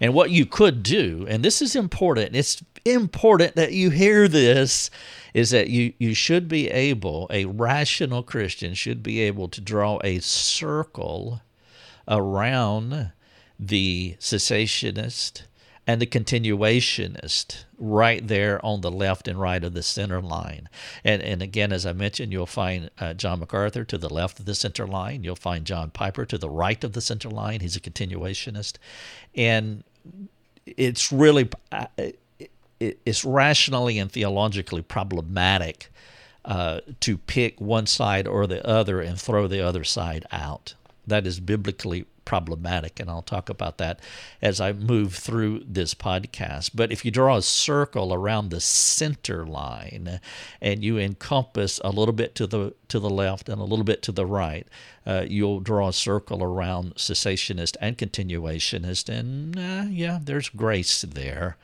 And 0.00 0.14
what 0.14 0.30
you 0.30 0.46
could 0.46 0.84
do, 0.84 1.26
and 1.28 1.44
this 1.44 1.60
is 1.60 1.74
important, 1.74 2.36
it's 2.36 2.62
important 2.84 3.56
that 3.56 3.72
you 3.72 3.90
hear 3.90 4.28
this, 4.28 4.92
is 5.34 5.50
that 5.50 5.70
you, 5.70 5.92
you 5.98 6.14
should 6.14 6.46
be 6.46 6.70
able, 6.70 7.26
a 7.32 7.46
rational 7.46 8.22
Christian 8.22 8.74
should 8.74 9.02
be 9.02 9.18
able 9.22 9.48
to 9.48 9.60
draw 9.60 9.98
a 10.04 10.20
circle 10.20 11.42
around 12.06 13.10
the 13.58 14.14
cessationist 14.20 15.42
and 15.90 16.00
the 16.00 16.06
continuationist 16.06 17.64
right 17.76 18.28
there 18.28 18.64
on 18.64 18.80
the 18.80 18.92
left 18.92 19.26
and 19.26 19.40
right 19.40 19.64
of 19.64 19.74
the 19.74 19.82
center 19.82 20.20
line. 20.22 20.68
And, 21.02 21.20
and 21.20 21.42
again, 21.42 21.72
as 21.72 21.84
I 21.84 21.92
mentioned, 21.92 22.30
you'll 22.30 22.46
find 22.46 22.90
uh, 23.00 23.14
John 23.14 23.40
MacArthur 23.40 23.84
to 23.84 23.98
the 23.98 24.08
left 24.08 24.38
of 24.38 24.44
the 24.44 24.54
center 24.54 24.86
line. 24.86 25.24
You'll 25.24 25.34
find 25.34 25.64
John 25.64 25.90
Piper 25.90 26.24
to 26.26 26.38
the 26.38 26.48
right 26.48 26.82
of 26.84 26.92
the 26.92 27.00
center 27.00 27.28
line. 27.28 27.58
He's 27.58 27.74
a 27.74 27.80
continuationist. 27.80 28.74
And 29.34 29.82
it's 30.64 31.10
really, 31.10 31.48
uh, 31.72 31.86
it's 32.78 33.24
rationally 33.24 33.98
and 33.98 34.12
theologically 34.12 34.82
problematic 34.82 35.90
uh, 36.44 36.82
to 37.00 37.18
pick 37.18 37.60
one 37.60 37.86
side 37.86 38.28
or 38.28 38.46
the 38.46 38.64
other 38.64 39.00
and 39.00 39.20
throw 39.20 39.48
the 39.48 39.60
other 39.60 39.82
side 39.82 40.24
out. 40.30 40.74
That 41.04 41.26
is 41.26 41.40
biblically 41.40 42.06
problematic, 42.24 43.00
and 43.00 43.10
I'll 43.10 43.22
talk 43.22 43.48
about 43.48 43.78
that 43.78 44.00
as 44.40 44.60
I 44.60 44.72
move 44.72 45.14
through 45.14 45.64
this 45.66 45.94
podcast. 45.94 46.70
But 46.74 46.92
if 46.92 47.04
you 47.04 47.10
draw 47.10 47.36
a 47.36 47.42
circle 47.42 48.14
around 48.14 48.50
the 48.50 48.60
center 48.60 49.46
line 49.46 50.20
and 50.60 50.84
you 50.84 50.98
encompass 50.98 51.80
a 51.84 51.90
little 51.90 52.14
bit 52.14 52.34
to 52.36 52.46
the 52.46 52.74
to 52.88 52.98
the 52.98 53.10
left 53.10 53.48
and 53.48 53.60
a 53.60 53.64
little 53.64 53.84
bit 53.84 54.02
to 54.02 54.12
the 54.12 54.26
right, 54.26 54.66
uh, 55.06 55.24
you'll 55.28 55.60
draw 55.60 55.88
a 55.88 55.92
circle 55.92 56.42
around 56.42 56.94
cessationist 56.96 57.76
and 57.80 57.98
continuationist, 57.98 59.08
and 59.08 59.58
uh, 59.58 59.84
yeah, 59.88 60.18
there's 60.22 60.48
grace 60.48 61.02
there 61.02 61.56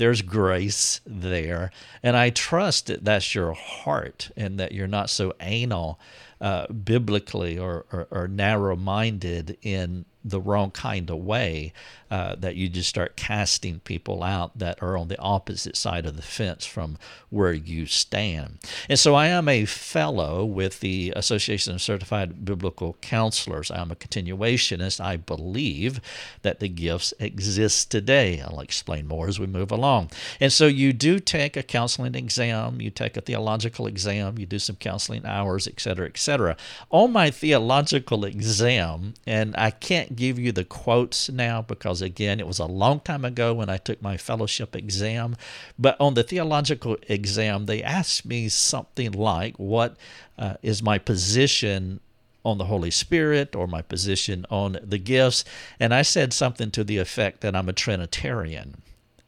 there's 0.00 0.22
grace 0.22 1.02
there. 1.04 1.70
And 2.02 2.16
I 2.16 2.30
trust 2.30 2.86
that 2.86 3.04
that's 3.04 3.34
your 3.34 3.52
heart 3.52 4.30
and 4.34 4.58
that 4.58 4.72
you're 4.72 4.86
not 4.86 5.10
so 5.10 5.34
anal 5.40 6.00
uh, 6.40 6.66
biblically 6.68 7.58
or, 7.58 7.84
or, 7.92 8.08
or 8.10 8.28
narrow 8.28 8.76
minded 8.76 9.58
in 9.62 10.04
the 10.24 10.40
wrong 10.40 10.70
kind 10.70 11.10
of 11.10 11.18
way 11.18 11.72
uh, 12.10 12.34
that 12.36 12.56
you 12.56 12.68
just 12.68 12.88
start 12.88 13.14
casting 13.16 13.78
people 13.80 14.22
out 14.24 14.58
that 14.58 14.82
are 14.82 14.96
on 14.96 15.06
the 15.06 15.18
opposite 15.20 15.76
side 15.76 16.04
of 16.04 16.16
the 16.16 16.22
fence 16.22 16.66
from 16.66 16.98
where 17.28 17.52
you 17.52 17.86
stand. 17.86 18.58
And 18.88 18.98
so 18.98 19.14
I 19.14 19.28
am 19.28 19.48
a 19.48 19.64
fellow 19.64 20.44
with 20.44 20.80
the 20.80 21.12
Association 21.14 21.72
of 21.72 21.80
Certified 21.80 22.44
Biblical 22.44 22.96
Counselors. 23.00 23.70
I'm 23.70 23.92
a 23.92 23.94
continuationist. 23.94 25.00
I 25.00 25.16
believe 25.18 26.00
that 26.42 26.58
the 26.58 26.68
gifts 26.68 27.14
exist 27.20 27.92
today. 27.92 28.40
I'll 28.40 28.60
explain 28.60 29.06
more 29.06 29.28
as 29.28 29.38
we 29.38 29.46
move 29.46 29.70
along. 29.70 30.10
And 30.40 30.52
so 30.52 30.66
you 30.66 30.92
do 30.92 31.20
take 31.20 31.56
a 31.56 31.62
counseling 31.62 32.16
exam, 32.16 32.80
you 32.80 32.90
take 32.90 33.16
a 33.16 33.20
theological 33.20 33.86
exam, 33.86 34.36
you 34.36 34.46
do 34.46 34.58
some 34.58 34.76
counseling 34.76 35.24
hours, 35.24 35.68
etc., 35.68 36.06
etc. 36.06 36.56
On 36.90 37.12
my 37.12 37.30
theological 37.30 38.24
exam, 38.24 39.14
and 39.26 39.54
I 39.56 39.70
can't 39.70 40.09
give 40.14 40.38
you 40.38 40.52
the 40.52 40.64
quotes 40.64 41.30
now 41.30 41.62
because 41.62 42.02
again, 42.02 42.40
it 42.40 42.46
was 42.46 42.58
a 42.58 42.66
long 42.66 43.00
time 43.00 43.24
ago 43.24 43.54
when 43.54 43.68
I 43.68 43.76
took 43.76 44.02
my 44.02 44.16
fellowship 44.16 44.74
exam. 44.76 45.36
But 45.78 45.96
on 46.00 46.14
the 46.14 46.22
theological 46.22 46.96
exam, 47.08 47.66
they 47.66 47.82
asked 47.82 48.24
me 48.24 48.48
something 48.48 49.12
like, 49.12 49.56
What 49.56 49.96
uh, 50.38 50.54
is 50.62 50.82
my 50.82 50.98
position 50.98 52.00
on 52.44 52.58
the 52.58 52.64
Holy 52.64 52.90
Spirit 52.90 53.54
or 53.54 53.66
my 53.66 53.82
position 53.82 54.46
on 54.50 54.78
the 54.82 54.98
gifts? 54.98 55.44
And 55.78 55.94
I 55.94 56.02
said 56.02 56.32
something 56.32 56.70
to 56.72 56.84
the 56.84 56.98
effect 56.98 57.40
that 57.42 57.54
I'm 57.54 57.68
a 57.68 57.72
Trinitarian. 57.72 58.82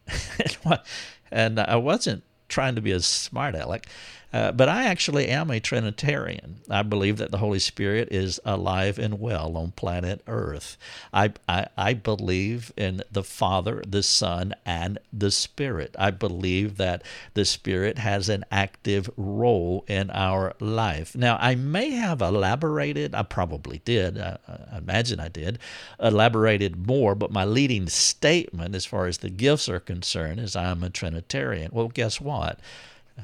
and 1.30 1.60
I 1.60 1.76
wasn't 1.76 2.24
trying 2.48 2.74
to 2.74 2.80
be 2.80 2.92
a 2.92 3.00
smart 3.00 3.54
aleck. 3.54 3.86
Uh, 4.32 4.50
but 4.50 4.68
I 4.68 4.84
actually 4.84 5.28
am 5.28 5.50
a 5.50 5.60
Trinitarian. 5.60 6.60
I 6.70 6.82
believe 6.82 7.18
that 7.18 7.30
the 7.30 7.38
Holy 7.38 7.58
Spirit 7.58 8.08
is 8.10 8.40
alive 8.44 8.98
and 8.98 9.20
well 9.20 9.56
on 9.56 9.72
planet 9.72 10.22
Earth. 10.26 10.78
I, 11.12 11.32
I, 11.48 11.66
I 11.76 11.94
believe 11.94 12.72
in 12.76 13.02
the 13.10 13.22
Father, 13.22 13.82
the 13.86 14.02
Son, 14.02 14.54
and 14.64 14.98
the 15.12 15.30
Spirit. 15.30 15.94
I 15.98 16.10
believe 16.10 16.78
that 16.78 17.02
the 17.34 17.44
Spirit 17.44 17.98
has 17.98 18.28
an 18.28 18.44
active 18.50 19.10
role 19.16 19.84
in 19.86 20.10
our 20.10 20.54
life. 20.60 21.14
Now, 21.14 21.36
I 21.40 21.54
may 21.54 21.90
have 21.90 22.22
elaborated, 22.22 23.14
I 23.14 23.24
probably 23.24 23.82
did, 23.84 24.18
I, 24.18 24.38
I 24.48 24.78
imagine 24.78 25.20
I 25.20 25.28
did, 25.28 25.58
elaborated 26.00 26.86
more, 26.86 27.14
but 27.14 27.32
my 27.32 27.44
leading 27.44 27.88
statement 27.88 28.74
as 28.74 28.86
far 28.86 29.06
as 29.06 29.18
the 29.18 29.30
gifts 29.30 29.68
are 29.68 29.80
concerned 29.80 30.40
is 30.40 30.56
I'm 30.56 30.82
a 30.82 30.90
Trinitarian. 30.90 31.70
Well, 31.72 31.88
guess 31.88 32.20
what? 32.20 32.58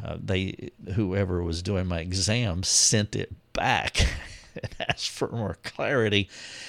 Uh, 0.05 0.17
they 0.23 0.71
whoever 0.95 1.43
was 1.43 1.63
doing 1.63 1.87
my 1.87 2.01
exam 2.01 2.63
sent 2.63 3.17
it 3.17 3.33
back 3.53 4.07
and 4.63 4.75
asked 4.89 5.11
for 5.11 5.29
more 5.29 5.59
clarity, 5.63 6.29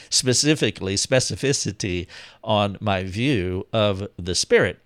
specifically 0.09 0.95
specificity 0.95 2.07
on 2.43 2.77
my 2.79 3.03
view 3.03 3.67
of 3.73 4.07
the 4.17 4.35
Spirit, 4.35 4.79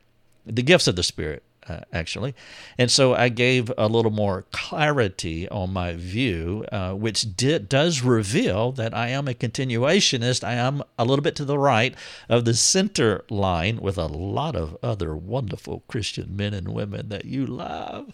the 0.45 0.63
gifts 0.63 0.87
of 0.87 0.95
the 0.95 1.03
Spirit 1.03 1.43
uh, 1.67 1.81
actually. 1.91 2.33
And 2.77 2.91
so 2.91 3.13
I 3.13 3.29
gave 3.29 3.71
a 3.77 3.87
little 3.87 4.11
more 4.11 4.45
clarity 4.51 5.47
on 5.49 5.73
my 5.73 5.93
view, 5.93 6.65
uh, 6.71 6.93
which 6.93 7.35
did, 7.35 7.69
does 7.69 8.01
reveal 8.01 8.71
that 8.73 8.93
I 8.93 9.09
am 9.09 9.27
a 9.27 9.33
continuationist. 9.33 10.43
I 10.43 10.53
am 10.53 10.83
a 10.97 11.05
little 11.05 11.23
bit 11.23 11.35
to 11.37 11.45
the 11.45 11.57
right 11.57 11.95
of 12.29 12.45
the 12.45 12.53
center 12.53 13.23
line 13.29 13.79
with 13.81 13.97
a 13.97 14.07
lot 14.07 14.55
of 14.55 14.77
other 14.83 15.15
wonderful 15.15 15.83
Christian 15.87 16.35
men 16.35 16.53
and 16.53 16.69
women 16.69 17.09
that 17.09 17.25
you 17.25 17.45
love. 17.45 18.13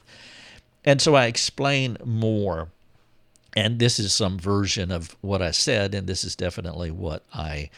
And 0.86 1.02
so 1.02 1.16
I 1.16 1.26
explain 1.26 1.98
more. 2.04 2.70
And 3.56 3.80
this 3.80 4.00
is 4.00 4.14
some 4.14 4.38
version 4.38 4.92
of 4.92 5.16
what 5.22 5.42
I 5.42 5.52
said, 5.52 5.96
and 5.96 6.08
this 6.08 6.24
is 6.24 6.36
definitely 6.36 6.92
what 6.92 7.24
I 7.34 7.72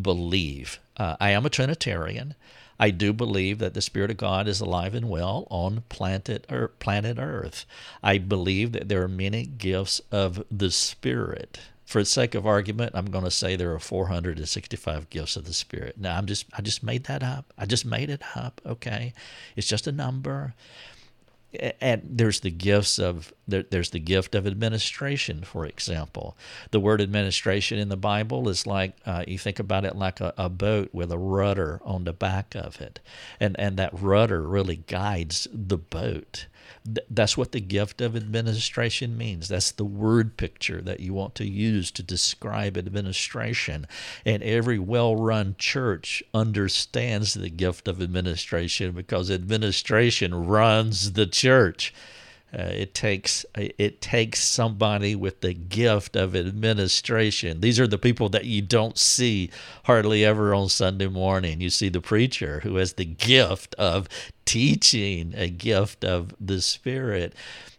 believe. 0.00 0.78
Uh, 0.96 1.16
I 1.20 1.30
am 1.30 1.46
a 1.46 1.50
Trinitarian. 1.50 2.34
I 2.78 2.90
do 2.90 3.12
believe 3.12 3.58
that 3.58 3.74
the 3.74 3.82
Spirit 3.82 4.10
of 4.10 4.16
God 4.16 4.48
is 4.48 4.60
alive 4.60 4.94
and 4.94 5.08
well 5.08 5.46
on 5.50 5.84
planet 5.88 6.44
Earth, 6.50 6.78
planet 6.80 7.18
Earth. 7.18 7.64
I 8.02 8.18
believe 8.18 8.72
that 8.72 8.88
there 8.88 9.02
are 9.02 9.08
many 9.08 9.46
gifts 9.46 10.00
of 10.10 10.44
the 10.50 10.70
Spirit. 10.70 11.60
For 11.84 12.00
the 12.00 12.06
sake 12.06 12.34
of 12.34 12.46
argument, 12.46 12.92
I'm 12.94 13.10
going 13.10 13.24
to 13.24 13.30
say 13.30 13.54
there 13.54 13.72
are 13.74 13.78
465 13.78 15.10
gifts 15.10 15.36
of 15.36 15.44
the 15.44 15.52
Spirit. 15.52 15.98
Now, 15.98 16.16
I'm 16.16 16.26
just 16.26 16.46
I 16.56 16.62
just 16.62 16.82
made 16.82 17.04
that 17.04 17.22
up. 17.22 17.52
I 17.58 17.66
just 17.66 17.84
made 17.84 18.10
it 18.10 18.22
up. 18.34 18.60
Okay, 18.66 19.12
it's 19.54 19.68
just 19.68 19.86
a 19.86 19.92
number 19.92 20.54
and 21.80 22.02
there's 22.04 22.40
the 22.40 22.50
gifts 22.50 22.98
of 22.98 23.32
there, 23.46 23.62
there's 23.62 23.90
the 23.90 24.00
gift 24.00 24.34
of 24.34 24.46
administration 24.46 25.42
for 25.42 25.66
example. 25.66 26.36
The 26.70 26.80
word 26.80 27.00
administration 27.00 27.78
in 27.78 27.88
the 27.88 27.96
bible 27.96 28.48
is 28.48 28.66
like 28.66 28.96
uh, 29.06 29.24
you 29.26 29.38
think 29.38 29.58
about 29.58 29.84
it 29.84 29.96
like 29.96 30.20
a, 30.20 30.34
a, 30.36 30.48
boat 30.48 30.90
with 30.92 31.10
a 31.10 31.18
rudder 31.18 31.80
on 31.84 32.04
the 32.04 32.12
back 32.12 32.54
of 32.54 32.80
it. 32.80 33.00
And 33.40 33.58
and 33.58 33.76
that 33.76 33.98
rudder 33.98 34.42
really 34.42 34.76
guides 34.76 35.48
the 35.52 35.78
boat 35.78 36.46
that's 36.84 37.36
what 37.36 37.52
the 37.52 37.60
gift 37.60 38.00
of 38.00 38.14
administration 38.14 39.16
means. 39.16 39.48
That's 39.48 39.72
the 39.72 39.84
word 39.84 40.36
picture 40.36 40.80
that 40.82 41.00
you 41.00 41.14
want 41.14 41.34
to 41.36 41.46
use 41.46 41.90
to 41.92 42.02
describe 42.02 42.76
administration. 42.76 43.86
And 44.24 44.42
every 44.42 44.78
well 44.78 45.16
run 45.16 45.56
church 45.58 46.22
understands 46.32 47.34
the 47.34 47.50
gift 47.50 47.88
of 47.88 48.02
administration 48.02 48.92
because 48.92 49.30
administration 49.30 50.46
runs 50.46 51.12
the 51.12 51.26
church. 51.26 51.92
Uh, 52.56 52.70
it 52.70 52.94
takes 52.94 53.44
it 53.56 54.00
takes 54.00 54.38
somebody 54.38 55.16
with 55.16 55.40
the 55.40 55.52
gift 55.54 56.14
of 56.14 56.36
administration. 56.36 57.60
These 57.60 57.80
are 57.80 57.86
the 57.88 57.98
people 57.98 58.28
that 58.28 58.44
you 58.44 58.62
don't 58.62 58.96
see 58.96 59.50
hardly 59.84 60.24
ever 60.24 60.54
on 60.54 60.68
Sunday 60.68 61.08
morning. 61.08 61.60
You 61.60 61.70
see 61.70 61.88
the 61.88 62.00
preacher 62.00 62.60
who 62.60 62.76
has 62.76 62.92
the 62.92 63.04
gift 63.04 63.74
of 63.74 64.08
teaching, 64.44 65.34
a 65.36 65.48
gift 65.48 66.04
of 66.04 66.34
the 66.40 66.60
Spirit 66.60 67.34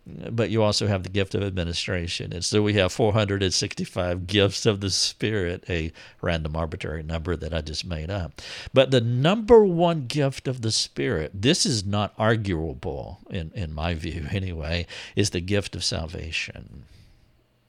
but 0.06 0.52
you 0.52 0.62
also 0.62 0.88
have 0.88 1.04
the 1.04 1.10
gift 1.10 1.34
of 1.34 1.42
administration. 1.42 2.32
And 2.32 2.46
so 2.46 2.62
we 2.62 2.74
have 2.76 2.92
465 2.92 4.28
gifts 4.28 4.66
of 4.66 4.80
the 4.80 4.92
Spirit, 4.92 5.64
a 5.68 5.92
random 6.22 6.56
arbitrary 6.56 7.02
number 7.02 7.36
that 7.36 7.54
I 7.54 7.62
just 7.62 7.86
made 7.86 8.12
up. 8.12 8.42
But 8.74 8.92
the 8.92 9.02
number 9.02 9.66
one 9.66 10.06
gift 10.06 10.48
of 10.48 10.62
the 10.62 10.72
Spirit, 10.72 11.32
this 11.34 11.66
is 11.66 11.86
not 11.86 12.14
arguable 12.20 13.20
in, 13.32 13.52
in 13.56 13.74
my 13.74 13.96
view 13.96 14.28
anyway, 14.32 14.86
is 15.16 15.32
the 15.32 15.42
gift 15.42 15.76
of 15.76 15.84
salvation. 15.84 16.86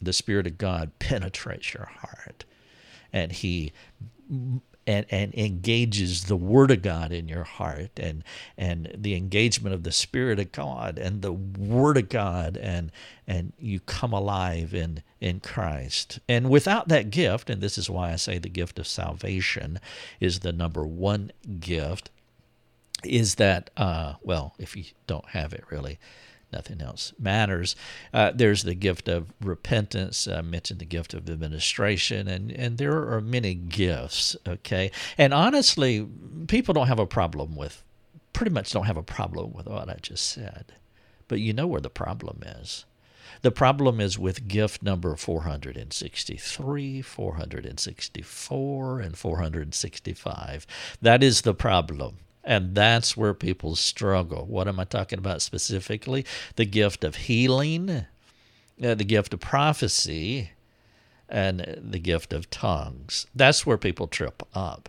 The 0.02 0.12
Spirit 0.12 0.46
of 0.46 0.58
God 0.58 0.92
penetrates 0.98 1.72
your 1.72 1.86
heart 1.86 2.44
and 3.14 3.32
He 3.32 3.72
and, 4.86 5.04
and 5.10 5.34
engages 5.34 6.24
the 6.24 6.36
Word 6.36 6.70
of 6.70 6.82
God 6.82 7.12
in 7.12 7.28
your 7.28 7.44
heart 7.44 7.90
and 7.96 8.22
and 8.56 8.94
the 8.96 9.14
engagement 9.14 9.74
of 9.74 9.82
the 9.82 9.92
Spirit 9.92 10.38
of 10.38 10.52
God 10.52 10.98
and 10.98 11.22
the 11.22 11.32
Word 11.32 11.96
of 11.96 12.08
God 12.08 12.56
and 12.56 12.92
and 13.26 13.52
you 13.58 13.80
come 13.80 14.12
alive 14.12 14.74
in 14.74 15.02
in 15.20 15.40
Christ. 15.40 16.20
And 16.28 16.50
without 16.50 16.88
that 16.88 17.10
gift, 17.10 17.50
and 17.50 17.60
this 17.60 17.78
is 17.78 17.90
why 17.90 18.12
I 18.12 18.16
say 18.16 18.38
the 18.38 18.48
gift 18.48 18.78
of 18.78 18.86
salvation 18.86 19.80
is 20.20 20.40
the 20.40 20.52
number 20.52 20.86
one 20.86 21.32
gift, 21.58 22.10
is 23.04 23.36
that 23.36 23.70
uh, 23.76 24.14
well, 24.22 24.54
if 24.58 24.76
you 24.76 24.84
don't 25.06 25.28
have 25.30 25.52
it 25.52 25.64
really, 25.70 25.98
nothing 26.56 26.80
else 26.80 27.12
matters. 27.18 27.76
Uh, 28.14 28.32
there's 28.34 28.62
the 28.62 28.74
gift 28.74 29.08
of 29.08 29.26
repentance. 29.42 30.26
I 30.26 30.40
mentioned 30.40 30.80
the 30.80 30.86
gift 30.86 31.12
of 31.12 31.28
administration, 31.28 32.26
and, 32.28 32.50
and 32.50 32.78
there 32.78 33.12
are 33.12 33.20
many 33.20 33.54
gifts, 33.54 34.34
okay? 34.48 34.90
And 35.18 35.34
honestly, 35.34 36.08
people 36.48 36.72
don't 36.72 36.86
have 36.86 36.98
a 36.98 37.06
problem 37.06 37.54
with, 37.56 37.84
pretty 38.32 38.52
much 38.52 38.72
don't 38.72 38.86
have 38.86 38.96
a 38.96 39.02
problem 39.02 39.52
with 39.52 39.66
what 39.66 39.90
I 39.90 39.98
just 40.00 40.24
said. 40.26 40.72
But 41.28 41.40
you 41.40 41.52
know 41.52 41.66
where 41.66 41.82
the 41.82 41.90
problem 41.90 42.42
is. 42.42 42.86
The 43.42 43.50
problem 43.50 44.00
is 44.00 44.18
with 44.18 44.48
gift 44.48 44.82
number 44.82 45.14
463, 45.14 47.02
464, 47.02 49.00
and 49.00 49.18
465. 49.18 50.66
That 51.02 51.22
is 51.22 51.42
the 51.42 51.52
problem. 51.54 52.16
And 52.46 52.76
that's 52.76 53.16
where 53.16 53.34
people 53.34 53.74
struggle. 53.74 54.46
What 54.46 54.68
am 54.68 54.78
I 54.78 54.84
talking 54.84 55.18
about 55.18 55.42
specifically? 55.42 56.24
The 56.54 56.64
gift 56.64 57.02
of 57.02 57.16
healing, 57.16 57.90
uh, 57.90 58.94
the 58.94 59.04
gift 59.04 59.34
of 59.34 59.40
prophecy, 59.40 60.52
and 61.28 61.80
the 61.82 61.98
gift 61.98 62.32
of 62.32 62.48
tongues. 62.48 63.26
That's 63.34 63.66
where 63.66 63.76
people 63.76 64.06
trip 64.06 64.44
up. 64.54 64.88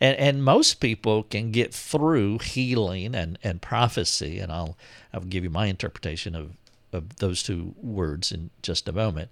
And, 0.00 0.16
and 0.16 0.44
most 0.44 0.80
people 0.80 1.24
can 1.24 1.50
get 1.50 1.74
through 1.74 2.38
healing 2.38 3.14
and, 3.14 3.38
and 3.44 3.60
prophecy, 3.60 4.38
and 4.38 4.50
I'll, 4.50 4.78
I'll 5.12 5.20
give 5.20 5.44
you 5.44 5.50
my 5.50 5.66
interpretation 5.66 6.34
of, 6.34 6.52
of 6.90 7.16
those 7.16 7.42
two 7.42 7.74
words 7.82 8.32
in 8.32 8.48
just 8.62 8.88
a 8.88 8.92
moment. 8.92 9.30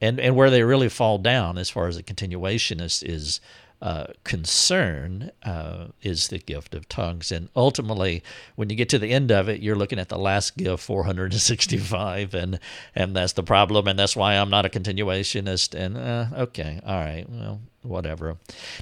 And, 0.00 0.18
and 0.18 0.34
where 0.34 0.50
they 0.50 0.62
really 0.62 0.88
fall 0.88 1.18
down 1.18 1.58
as 1.58 1.68
far 1.68 1.88
as 1.88 1.96
the 1.96 2.02
continuation 2.02 2.80
is, 2.80 3.02
is 3.02 3.40
uh, 3.82 4.06
concern 4.22 5.32
uh, 5.42 5.88
is 6.02 6.28
the 6.28 6.38
gift 6.38 6.72
of 6.72 6.88
tongues. 6.88 7.32
And 7.32 7.48
ultimately, 7.56 8.22
when 8.54 8.70
you 8.70 8.76
get 8.76 8.88
to 8.90 8.98
the 8.98 9.10
end 9.10 9.32
of 9.32 9.48
it, 9.48 9.60
you're 9.60 9.74
looking 9.74 9.98
at 9.98 10.08
the 10.08 10.18
last 10.18 10.56
gift, 10.56 10.84
465, 10.84 12.32
and 12.32 12.60
and 12.94 13.16
that's 13.16 13.32
the 13.32 13.42
problem, 13.42 13.88
and 13.88 13.98
that's 13.98 14.14
why 14.14 14.34
I'm 14.34 14.50
not 14.50 14.64
a 14.64 14.68
continuationist. 14.68 15.74
And 15.74 15.98
uh, 15.98 16.26
okay, 16.42 16.80
all 16.86 17.00
right, 17.00 17.26
well, 17.28 17.60
whatever. 17.82 18.36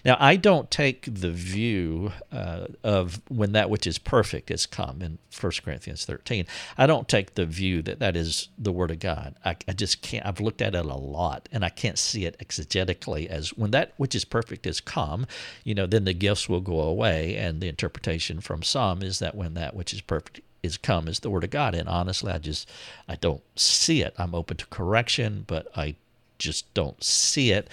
Now, 0.04 0.16
I 0.20 0.36
don't 0.36 0.70
take 0.70 1.12
the 1.12 1.30
view 1.30 2.12
uh, 2.30 2.66
of 2.84 3.20
when 3.28 3.52
that 3.52 3.70
which 3.70 3.86
is 3.86 3.98
perfect 3.98 4.50
is 4.50 4.66
come 4.66 5.02
in 5.02 5.18
1 5.38 5.52
Corinthians 5.64 6.04
13. 6.04 6.46
I 6.76 6.86
don't 6.86 7.08
take 7.08 7.34
the 7.34 7.46
view 7.46 7.82
that 7.82 7.98
that 7.98 8.16
is 8.16 8.48
the 8.58 8.72
Word 8.72 8.90
of 8.90 9.00
God. 9.00 9.34
I, 9.44 9.56
I 9.66 9.72
just 9.72 10.02
can't. 10.02 10.26
I've 10.26 10.40
looked 10.40 10.62
at 10.62 10.74
it 10.74 10.84
a 10.84 10.96
lot, 10.96 11.48
and 11.52 11.64
I 11.64 11.70
can't 11.70 11.98
see 11.98 12.24
it 12.24 12.38
exegetically 12.38 13.26
as 13.26 13.56
when 13.56 13.70
that 13.70 13.92
which 13.96 14.14
is 14.14 14.24
perfect 14.24 14.66
is 14.66 14.80
come, 14.80 15.26
you 15.64 15.74
know, 15.74 15.86
then 15.86 16.04
the 16.04 16.12
gifts 16.12 16.48
will 16.48 16.60
go 16.60 16.80
away, 16.80 17.36
and 17.36 17.60
the 17.60 17.68
interpretation 17.68 18.40
from 18.40 18.62
some 18.62 19.02
is 19.02 19.18
that 19.18 19.34
when 19.34 19.54
that 19.54 19.74
which 19.74 19.92
is 19.92 20.00
perfect 20.00 20.40
is 20.62 20.76
come 20.76 21.08
is 21.08 21.20
the 21.20 21.30
Word 21.30 21.44
of 21.44 21.50
God. 21.50 21.74
And 21.74 21.88
honestly, 21.88 22.32
I 22.32 22.38
just 22.38 22.68
I 23.08 23.16
don't 23.16 23.42
see 23.56 24.02
it. 24.02 24.14
I'm 24.18 24.34
open 24.34 24.56
to 24.58 24.66
correction, 24.66 25.44
but 25.46 25.68
I 25.76 25.96
just 26.38 26.72
don't 26.74 27.02
see 27.02 27.52
it. 27.52 27.68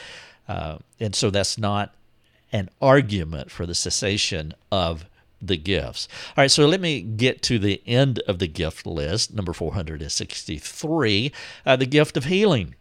Uh, 0.47 0.77
and 0.99 1.15
so 1.15 1.29
that's 1.29 1.57
not 1.57 1.93
an 2.51 2.69
argument 2.81 3.51
for 3.51 3.65
the 3.65 3.75
cessation 3.75 4.53
of 4.71 5.05
the 5.41 5.57
gifts. 5.57 6.07
All 6.29 6.41
right, 6.43 6.51
so 6.51 6.65
let 6.65 6.81
me 6.81 7.01
get 7.01 7.41
to 7.43 7.59
the 7.59 7.81
end 7.85 8.19
of 8.27 8.39
the 8.39 8.47
gift 8.47 8.85
list, 8.85 9.33
number 9.33 9.53
463, 9.53 11.31
uh, 11.65 11.75
the 11.75 11.85
gift 11.85 12.17
of 12.17 12.25
healing. 12.25 12.75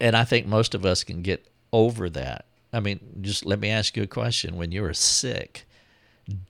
And 0.00 0.16
I 0.16 0.24
think 0.24 0.46
most 0.46 0.74
of 0.74 0.84
us 0.84 1.04
can 1.04 1.22
get 1.22 1.46
over 1.72 2.10
that. 2.10 2.44
I 2.72 2.80
mean, 2.80 3.00
just 3.20 3.44
let 3.44 3.60
me 3.60 3.70
ask 3.70 3.96
you 3.96 4.02
a 4.02 4.08
question. 4.08 4.56
When 4.56 4.72
you 4.72 4.84
are 4.84 4.94
sick, 4.94 5.66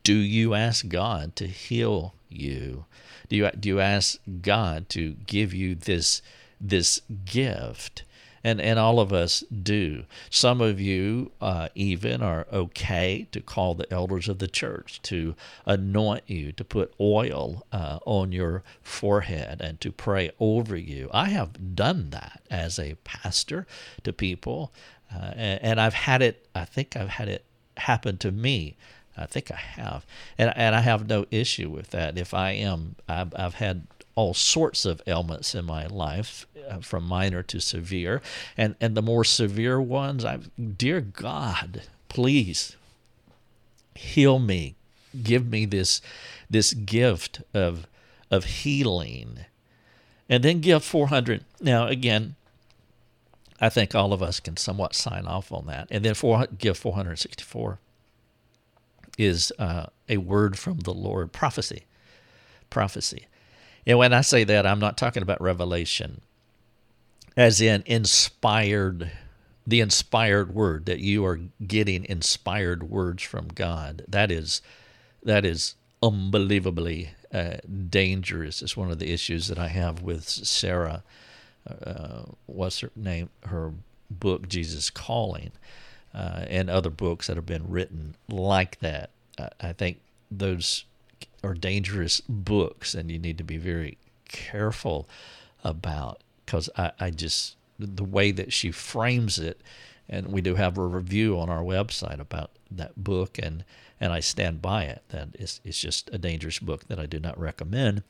do 0.04 0.14
you 0.14 0.54
ask 0.54 0.88
God 0.88 1.34
to 1.36 1.46
heal 1.46 2.14
you? 2.28 2.84
Do 3.28 3.36
you 3.36 3.50
do 3.58 3.68
you 3.68 3.80
ask 3.80 4.18
God 4.40 4.88
to 4.90 5.14
give 5.26 5.52
you 5.52 5.74
this 5.74 6.22
this 6.60 7.00
gift? 7.24 8.04
And 8.44 8.60
and 8.60 8.78
all 8.78 9.00
of 9.00 9.12
us 9.12 9.40
do. 9.40 10.04
Some 10.30 10.60
of 10.60 10.80
you 10.80 11.32
uh, 11.40 11.68
even 11.74 12.22
are 12.22 12.46
okay 12.52 13.26
to 13.32 13.40
call 13.40 13.74
the 13.74 13.92
elders 13.92 14.28
of 14.28 14.38
the 14.38 14.48
church 14.48 15.00
to 15.02 15.34
anoint 15.66 16.24
you, 16.26 16.52
to 16.52 16.64
put 16.64 16.94
oil 17.00 17.66
uh, 17.72 17.98
on 18.04 18.32
your 18.32 18.62
forehead, 18.82 19.60
and 19.60 19.80
to 19.80 19.92
pray 19.92 20.30
over 20.40 20.76
you. 20.76 21.08
I 21.12 21.26
have 21.30 21.74
done 21.74 22.10
that 22.10 22.42
as 22.50 22.78
a 22.78 22.96
pastor 23.04 23.66
to 24.04 24.12
people, 24.12 24.72
uh, 25.14 25.32
and, 25.36 25.62
and 25.62 25.80
I've 25.80 25.94
had 25.94 26.22
it. 26.22 26.46
I 26.54 26.64
think 26.64 26.96
I've 26.96 27.10
had 27.10 27.28
it 27.28 27.44
happen 27.76 28.18
to 28.18 28.32
me. 28.32 28.76
I 29.16 29.26
think 29.26 29.50
I 29.50 29.56
have, 29.56 30.06
and 30.38 30.52
and 30.56 30.74
I 30.74 30.80
have 30.80 31.08
no 31.08 31.26
issue 31.30 31.68
with 31.68 31.90
that. 31.90 32.16
If 32.16 32.32
I 32.32 32.52
am, 32.52 32.96
I've, 33.08 33.32
I've 33.36 33.54
had 33.54 33.86
all 34.14 34.34
sorts 34.34 34.84
of 34.84 35.02
ailments 35.06 35.54
in 35.54 35.64
my 35.64 35.86
life, 35.86 36.46
uh, 36.68 36.78
from 36.80 37.04
minor 37.04 37.42
to 37.42 37.60
severe, 37.60 38.20
and 38.56 38.74
and 38.80 38.96
the 38.96 39.02
more 39.02 39.24
severe 39.24 39.80
ones, 39.80 40.24
I, 40.24 40.38
dear 40.76 41.00
God, 41.00 41.82
please 42.08 42.76
heal 43.94 44.38
me, 44.38 44.74
give 45.22 45.46
me 45.46 45.64
this 45.64 46.00
this 46.50 46.74
gift 46.74 47.42
of 47.54 47.86
of 48.30 48.44
healing, 48.44 49.40
and 50.28 50.42
then 50.42 50.60
give 50.60 50.84
four 50.84 51.08
hundred. 51.08 51.44
Now 51.60 51.86
again. 51.86 52.36
I 53.60 53.68
think 53.68 53.94
all 53.94 54.12
of 54.12 54.24
us 54.24 54.40
can 54.40 54.56
somewhat 54.56 54.92
sign 54.92 55.24
off 55.24 55.52
on 55.52 55.66
that, 55.66 55.86
and 55.88 56.04
then 56.04 56.14
four, 56.14 56.48
give 56.58 56.76
464 56.76 57.78
is 59.18 59.52
uh, 59.58 59.86
a 60.08 60.16
word 60.16 60.58
from 60.58 60.78
the 60.78 60.92
Lord, 60.92 61.32
prophecy, 61.32 61.84
prophecy. 62.70 63.26
And 63.86 63.98
when 63.98 64.12
I 64.12 64.20
say 64.20 64.44
that, 64.44 64.66
I'm 64.66 64.78
not 64.78 64.96
talking 64.96 65.22
about 65.22 65.40
revelation, 65.40 66.20
as 67.36 67.60
in 67.60 67.82
inspired, 67.86 69.10
the 69.66 69.80
inspired 69.80 70.54
word 70.54 70.86
that 70.86 71.00
you 71.00 71.24
are 71.24 71.40
getting 71.66 72.04
inspired 72.04 72.84
words 72.84 73.22
from 73.22 73.48
God. 73.48 74.04
That 74.08 74.30
is, 74.30 74.62
that 75.22 75.44
is 75.44 75.74
unbelievably 76.02 77.10
uh, 77.32 77.56
dangerous. 77.88 78.62
It's 78.62 78.76
one 78.76 78.90
of 78.90 78.98
the 78.98 79.12
issues 79.12 79.48
that 79.48 79.58
I 79.58 79.68
have 79.68 80.02
with 80.02 80.28
Sarah. 80.28 81.02
Uh, 81.66 82.22
what's 82.46 82.80
her 82.80 82.90
name? 82.94 83.30
Her 83.46 83.72
book, 84.10 84.48
Jesus 84.48 84.90
Calling, 84.90 85.52
uh, 86.14 86.44
and 86.48 86.68
other 86.68 86.90
books 86.90 87.26
that 87.26 87.36
have 87.36 87.46
been 87.46 87.68
written 87.68 88.14
like 88.28 88.78
that. 88.80 89.10
I 89.60 89.72
think 89.72 90.00
those 90.30 90.84
are 91.42 91.54
dangerous 91.54 92.20
books, 92.28 92.94
and 92.94 93.10
you 93.10 93.18
need 93.18 93.38
to 93.38 93.44
be 93.44 93.56
very 93.56 93.98
careful 94.28 95.08
about 95.64 96.22
because 96.44 96.68
I, 96.76 96.92
I 96.98 97.10
just 97.10 97.56
the 97.78 98.04
way 98.04 98.30
that 98.32 98.52
she 98.52 98.70
frames 98.70 99.38
it, 99.38 99.60
and 100.08 100.28
we 100.28 100.40
do 100.40 100.54
have 100.54 100.78
a 100.78 100.86
review 100.86 101.38
on 101.38 101.48
our 101.48 101.62
website 101.62 102.20
about 102.20 102.50
that 102.70 103.02
book, 103.02 103.38
and 103.38 103.64
and 104.00 104.12
I 104.12 104.20
stand 104.20 104.60
by 104.60 104.84
it. 104.84 105.02
That 105.10 105.28
it's, 105.34 105.60
it's 105.64 105.80
just 105.80 106.10
a 106.12 106.18
dangerous 106.18 106.58
book 106.58 106.88
that 106.88 106.98
I 106.98 107.06
do 107.06 107.20
not 107.20 107.38
recommend. 107.38 108.02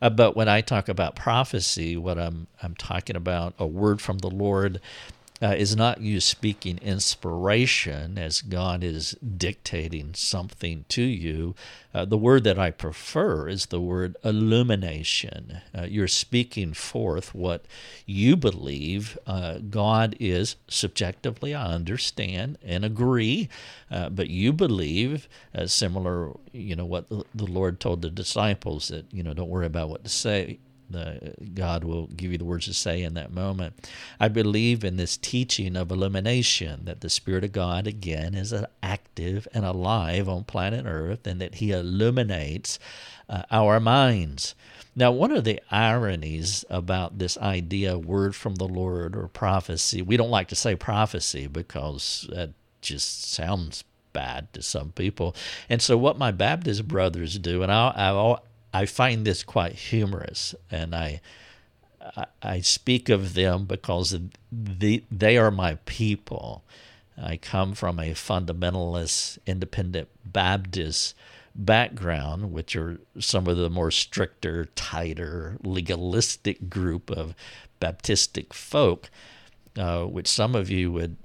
Uh, 0.00 0.10
but 0.10 0.36
when 0.36 0.48
I 0.48 0.60
talk 0.60 0.88
about 0.88 1.16
prophecy, 1.16 1.96
what 1.96 2.18
I'm 2.18 2.46
I'm 2.62 2.74
talking 2.74 3.16
about 3.16 3.54
a 3.58 3.66
word 3.66 4.00
from 4.00 4.18
the 4.18 4.30
Lord 4.30 4.80
uh, 5.42 5.54
is 5.56 5.76
not 5.76 6.00
you 6.00 6.20
speaking 6.20 6.78
inspiration 6.78 8.16
as 8.16 8.40
God 8.40 8.82
is 8.82 9.12
dictating 9.36 10.14
something 10.14 10.84
to 10.88 11.02
you. 11.02 11.54
Uh, 11.92 12.04
the 12.04 12.16
word 12.16 12.44
that 12.44 12.58
I 12.58 12.70
prefer 12.70 13.48
is 13.48 13.66
the 13.66 13.80
word 13.80 14.16
illumination. 14.24 15.58
Uh, 15.76 15.82
you're 15.82 16.08
speaking 16.08 16.72
forth 16.72 17.34
what 17.34 17.66
you 18.06 18.36
believe 18.36 19.18
uh, 19.26 19.58
God 19.58 20.16
is 20.18 20.56
subjectively, 20.68 21.54
I 21.54 21.66
understand 21.66 22.58
and 22.64 22.84
agree, 22.84 23.48
uh, 23.90 24.08
but 24.08 24.30
you 24.30 24.52
believe, 24.52 25.28
uh, 25.54 25.66
similar, 25.66 26.32
you 26.52 26.76
know, 26.76 26.86
what 26.86 27.08
the 27.08 27.46
Lord 27.46 27.78
told 27.78 28.02
the 28.02 28.10
disciples 28.10 28.88
that, 28.88 29.12
you 29.12 29.22
know, 29.22 29.34
don't 29.34 29.50
worry 29.50 29.66
about 29.66 29.90
what 29.90 30.04
to 30.04 30.10
say 30.10 30.58
the, 30.90 31.34
God 31.54 31.84
will 31.84 32.06
give 32.08 32.32
you 32.32 32.38
the 32.38 32.44
words 32.44 32.66
to 32.66 32.74
say 32.74 33.02
in 33.02 33.14
that 33.14 33.32
moment. 33.32 33.74
I 34.20 34.28
believe 34.28 34.84
in 34.84 34.96
this 34.96 35.16
teaching 35.16 35.76
of 35.76 35.90
illumination 35.90 36.84
that 36.84 37.00
the 37.00 37.10
Spirit 37.10 37.44
of 37.44 37.52
God, 37.52 37.86
again, 37.86 38.34
is 38.34 38.54
active 38.82 39.48
and 39.52 39.64
alive 39.64 40.28
on 40.28 40.44
planet 40.44 40.84
Earth 40.86 41.26
and 41.26 41.40
that 41.40 41.56
He 41.56 41.72
illuminates 41.72 42.78
uh, 43.28 43.42
our 43.50 43.80
minds. 43.80 44.54
Now, 44.94 45.10
one 45.10 45.32
of 45.32 45.44
the 45.44 45.60
ironies 45.70 46.64
about 46.70 47.18
this 47.18 47.36
idea, 47.38 47.98
word 47.98 48.34
from 48.34 48.54
the 48.54 48.66
Lord 48.66 49.14
or 49.14 49.28
prophecy, 49.28 50.00
we 50.00 50.16
don't 50.16 50.30
like 50.30 50.48
to 50.48 50.56
say 50.56 50.74
prophecy 50.74 51.46
because 51.46 52.26
that 52.32 52.50
just 52.80 53.30
sounds 53.30 53.84
bad 54.14 54.50
to 54.54 54.62
some 54.62 54.92
people. 54.92 55.36
And 55.68 55.82
so, 55.82 55.98
what 55.98 56.16
my 56.16 56.30
Baptist 56.30 56.88
brothers 56.88 57.38
do, 57.38 57.62
and 57.62 57.70
I, 57.70 57.92
I, 57.94 58.38
I 58.76 58.84
find 58.84 59.26
this 59.26 59.42
quite 59.42 59.72
humorous, 59.72 60.54
and 60.70 60.94
I 60.94 61.22
I 62.42 62.60
speak 62.60 63.08
of 63.08 63.32
them 63.32 63.64
because 63.64 64.14
the, 64.52 65.02
they 65.10 65.38
are 65.38 65.50
my 65.50 65.76
people. 65.86 66.62
I 67.20 67.38
come 67.38 67.74
from 67.74 67.98
a 67.98 68.12
fundamentalist, 68.12 69.38
independent 69.46 70.08
Baptist 70.24 71.14
background, 71.54 72.52
which 72.52 72.76
are 72.76 73.00
some 73.18 73.46
of 73.46 73.56
the 73.56 73.70
more 73.70 73.90
stricter, 73.90 74.66
tighter, 74.76 75.56
legalistic 75.64 76.68
group 76.68 77.10
of 77.10 77.34
Baptistic 77.80 78.52
folk, 78.52 79.10
uh, 79.78 80.04
which 80.04 80.28
some 80.28 80.54
of 80.54 80.68
you 80.68 80.92
would 80.92 81.16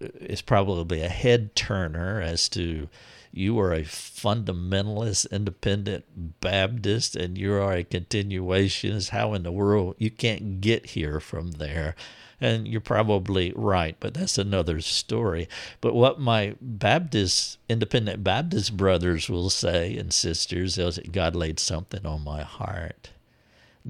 is 0.00 0.40
probably 0.40 1.02
a 1.02 1.08
head 1.08 1.54
turner 1.54 2.22
as 2.22 2.48
to 2.48 2.88
you 3.32 3.58
are 3.60 3.72
a 3.72 3.82
fundamentalist, 3.82 5.30
independent 5.30 6.40
Baptist, 6.40 7.16
and 7.16 7.36
you 7.36 7.52
are 7.54 7.72
a 7.72 7.84
continuationist. 7.84 9.10
How 9.10 9.34
in 9.34 9.42
the 9.42 9.52
world 9.52 9.96
you 9.98 10.10
can't 10.10 10.60
get 10.60 10.86
here 10.86 11.20
from 11.20 11.52
there? 11.52 11.94
And 12.40 12.68
you're 12.68 12.80
probably 12.80 13.52
right, 13.56 13.96
but 13.98 14.14
that's 14.14 14.38
another 14.38 14.80
story. 14.80 15.48
But 15.80 15.94
what 15.94 16.20
my 16.20 16.54
Baptist, 16.60 17.58
independent 17.68 18.22
Baptist 18.22 18.76
brothers 18.76 19.28
will 19.28 19.50
say 19.50 19.96
and 19.96 20.12
sisters 20.12 20.78
is 20.78 21.00
God 21.10 21.34
laid 21.34 21.58
something 21.58 22.06
on 22.06 22.22
my 22.22 22.42
heart. 22.42 23.10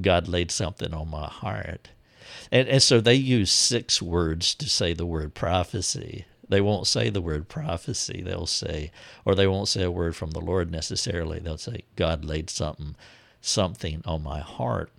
God 0.01 0.29
laid 0.29 0.51
something 0.51 0.95
on 0.95 1.11
my 1.11 1.27
heart. 1.27 1.91
And, 2.51 2.69
and 2.69 2.83
so 2.83 3.01
they 3.01 3.15
use 3.15 3.51
six 3.51 4.01
words 4.01 4.55
to 4.55 4.69
say 4.69 4.95
the 4.95 5.07
word 5.07 5.35
prophecy. 5.35 6.25
They 6.49 6.61
won't 6.61 6.87
say 6.87 7.11
the 7.11 7.21
word 7.21 7.49
prophecy. 7.49 8.23
They'll 8.25 8.47
say, 8.47 8.91
or 9.25 9.35
they 9.35 9.47
won't 9.47 9.69
say 9.69 9.83
a 9.83 9.91
word 9.91 10.17
from 10.17 10.31
the 10.31 10.41
Lord 10.41 10.71
necessarily. 10.71 11.39
They'll 11.41 11.59
say, 11.59 11.83
God 11.97 12.25
laid 12.25 12.51
something, 12.51 12.97
something 13.41 14.03
on 14.05 14.23
my 14.23 14.41
heart. 14.41 14.91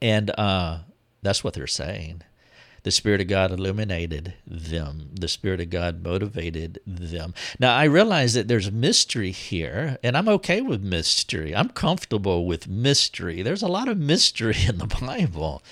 And 0.00 0.30
uh, 0.36 0.78
that's 1.22 1.44
what 1.44 1.54
they're 1.54 1.66
saying. 1.66 2.22
The 2.82 2.90
Spirit 2.90 3.20
of 3.20 3.28
God 3.28 3.52
illuminated 3.52 4.34
them. 4.44 5.10
The 5.14 5.28
Spirit 5.28 5.60
of 5.60 5.70
God 5.70 6.02
motivated 6.02 6.80
them. 6.84 7.32
Now, 7.60 7.76
I 7.76 7.84
realize 7.84 8.34
that 8.34 8.48
there's 8.48 8.72
mystery 8.72 9.30
here, 9.30 9.98
and 10.02 10.16
I'm 10.16 10.28
okay 10.28 10.60
with 10.60 10.82
mystery. 10.82 11.54
I'm 11.54 11.68
comfortable 11.68 12.44
with 12.44 12.66
mystery. 12.66 13.42
There's 13.42 13.62
a 13.62 13.68
lot 13.68 13.86
of 13.86 13.98
mystery 13.98 14.56
in 14.68 14.78
the 14.78 14.86
Bible. 14.86 15.62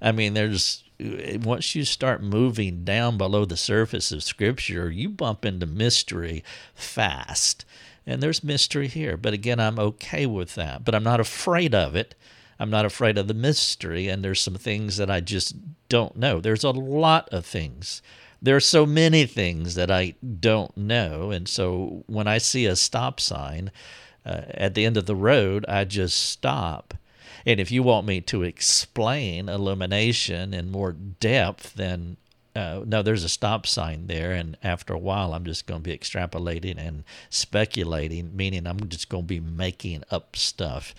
I 0.00 0.12
mean, 0.12 0.32
there's 0.32 0.83
once 1.00 1.74
you 1.74 1.84
start 1.84 2.22
moving 2.22 2.84
down 2.84 3.18
below 3.18 3.44
the 3.44 3.56
surface 3.56 4.12
of 4.12 4.22
Scripture, 4.22 4.90
you 4.90 5.08
bump 5.08 5.44
into 5.44 5.66
mystery 5.66 6.44
fast. 6.74 7.64
And 8.06 8.22
there's 8.22 8.44
mystery 8.44 8.88
here. 8.88 9.16
But 9.16 9.32
again, 9.32 9.58
I'm 9.58 9.78
okay 9.78 10.26
with 10.26 10.54
that. 10.54 10.84
But 10.84 10.94
I'm 10.94 11.02
not 11.02 11.20
afraid 11.20 11.74
of 11.74 11.96
it. 11.96 12.14
I'm 12.58 12.70
not 12.70 12.84
afraid 12.84 13.18
of 13.18 13.28
the 13.28 13.34
mystery. 13.34 14.08
And 14.08 14.22
there's 14.22 14.40
some 14.40 14.54
things 14.54 14.96
that 14.98 15.10
I 15.10 15.20
just 15.20 15.56
don't 15.88 16.16
know. 16.16 16.40
There's 16.40 16.64
a 16.64 16.70
lot 16.70 17.28
of 17.30 17.44
things. 17.44 18.02
There 18.40 18.56
are 18.56 18.60
so 18.60 18.84
many 18.84 19.24
things 19.24 19.74
that 19.74 19.90
I 19.90 20.14
don't 20.40 20.76
know. 20.76 21.30
And 21.30 21.48
so 21.48 22.04
when 22.06 22.28
I 22.28 22.38
see 22.38 22.66
a 22.66 22.76
stop 22.76 23.18
sign 23.18 23.72
uh, 24.24 24.42
at 24.48 24.74
the 24.74 24.84
end 24.84 24.96
of 24.96 25.06
the 25.06 25.16
road, 25.16 25.64
I 25.66 25.84
just 25.84 26.18
stop. 26.30 26.94
And 27.46 27.60
if 27.60 27.70
you 27.70 27.82
want 27.82 28.06
me 28.06 28.20
to 28.22 28.42
explain 28.42 29.48
illumination 29.48 30.54
in 30.54 30.70
more 30.70 30.92
depth, 30.92 31.74
then 31.74 32.16
uh, 32.56 32.82
no, 32.86 33.02
there's 33.02 33.24
a 33.24 33.28
stop 33.28 33.66
sign 33.66 34.06
there, 34.06 34.30
and 34.30 34.56
after 34.62 34.94
a 34.94 34.98
while, 34.98 35.34
I'm 35.34 35.44
just 35.44 35.66
going 35.66 35.82
to 35.82 35.90
be 35.90 35.96
extrapolating 35.96 36.78
and 36.78 37.02
speculating, 37.28 38.36
meaning 38.36 38.66
I'm 38.66 38.88
just 38.88 39.08
going 39.08 39.24
to 39.24 39.28
be 39.28 39.40
making 39.40 40.04
up 40.10 40.36
stuff. 40.36 40.94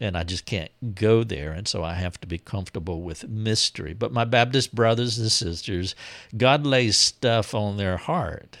And 0.00 0.16
I 0.16 0.22
just 0.22 0.44
can't 0.44 0.70
go 0.94 1.24
there. 1.24 1.50
And 1.50 1.66
so 1.66 1.82
I 1.82 1.94
have 1.94 2.20
to 2.20 2.28
be 2.28 2.38
comfortable 2.38 3.02
with 3.02 3.28
mystery. 3.28 3.94
But 3.94 4.12
my 4.12 4.24
Baptist 4.24 4.72
brothers 4.72 5.18
and 5.18 5.30
sisters, 5.30 5.96
God 6.36 6.64
lays 6.64 6.96
stuff 6.96 7.52
on 7.52 7.78
their 7.78 7.96
heart 7.96 8.58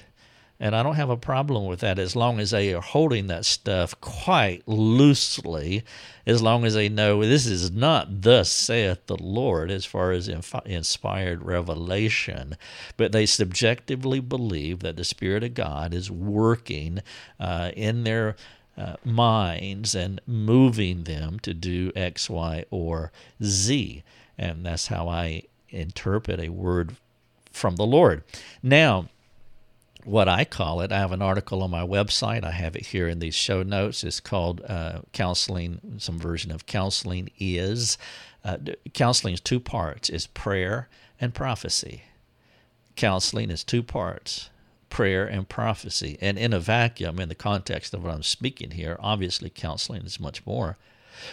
and 0.60 0.74
I 0.74 0.82
don't 0.82 0.96
have 0.96 1.10
a 1.10 1.16
problem 1.16 1.66
with 1.66 1.80
that 1.80 1.98
as 1.98 2.16
long 2.16 2.40
as 2.40 2.50
they 2.50 2.74
are 2.74 2.82
holding 2.82 3.28
that 3.28 3.44
stuff 3.44 3.98
quite 4.00 4.66
loosely, 4.66 5.84
as 6.26 6.42
long 6.42 6.64
as 6.64 6.74
they 6.74 6.88
know 6.88 7.22
this 7.22 7.46
is 7.46 7.70
not 7.70 8.22
thus 8.22 8.50
saith 8.50 9.06
the 9.06 9.22
Lord 9.22 9.70
as 9.70 9.84
far 9.84 10.10
as 10.10 10.28
inspired 10.66 11.44
revelation, 11.44 12.56
but 12.96 13.12
they 13.12 13.24
subjectively 13.24 14.18
believe 14.18 14.80
that 14.80 14.96
the 14.96 15.04
Spirit 15.04 15.44
of 15.44 15.54
God 15.54 15.94
is 15.94 16.10
working 16.10 17.00
uh, 17.38 17.70
in 17.76 18.02
their 18.02 18.34
uh, 18.76 18.96
minds 19.04 19.94
and 19.94 20.20
moving 20.26 21.04
them 21.04 21.38
to 21.40 21.54
do 21.54 21.92
X, 21.94 22.28
Y, 22.28 22.64
or 22.70 23.12
Z. 23.42 24.02
And 24.36 24.66
that's 24.66 24.88
how 24.88 25.08
I 25.08 25.44
interpret 25.68 26.40
a 26.40 26.48
word 26.48 26.96
from 27.52 27.76
the 27.76 27.86
Lord. 27.86 28.22
Now, 28.62 29.08
what 30.04 30.28
I 30.28 30.44
call 30.44 30.80
it. 30.80 30.92
I 30.92 30.98
have 30.98 31.12
an 31.12 31.22
article 31.22 31.62
on 31.62 31.70
my 31.70 31.86
website. 31.86 32.44
I 32.44 32.52
have 32.52 32.76
it 32.76 32.86
here 32.86 33.08
in 33.08 33.18
these 33.18 33.34
show 33.34 33.62
notes. 33.62 34.04
It's 34.04 34.20
called 34.20 34.62
uh, 34.68 35.00
Counseling, 35.12 35.96
some 35.98 36.18
version 36.18 36.50
of 36.50 36.66
Counseling 36.66 37.30
is. 37.38 37.98
Uh, 38.44 38.58
counseling 38.94 39.34
is 39.34 39.40
two 39.40 39.60
parts 39.60 40.08
is 40.08 40.26
prayer 40.26 40.88
and 41.20 41.34
prophecy. 41.34 42.02
Counseling 42.96 43.50
is 43.50 43.64
two 43.64 43.82
parts 43.82 44.50
prayer 44.90 45.26
and 45.26 45.48
prophecy. 45.48 46.16
And 46.20 46.38
in 46.38 46.52
a 46.52 46.60
vacuum, 46.60 47.20
in 47.20 47.28
the 47.28 47.34
context 47.34 47.92
of 47.92 48.04
what 48.04 48.14
I'm 48.14 48.22
speaking 48.22 48.70
here, 48.70 48.96
obviously 49.00 49.50
counseling 49.50 50.02
is 50.02 50.18
much 50.18 50.44
more. 50.46 50.78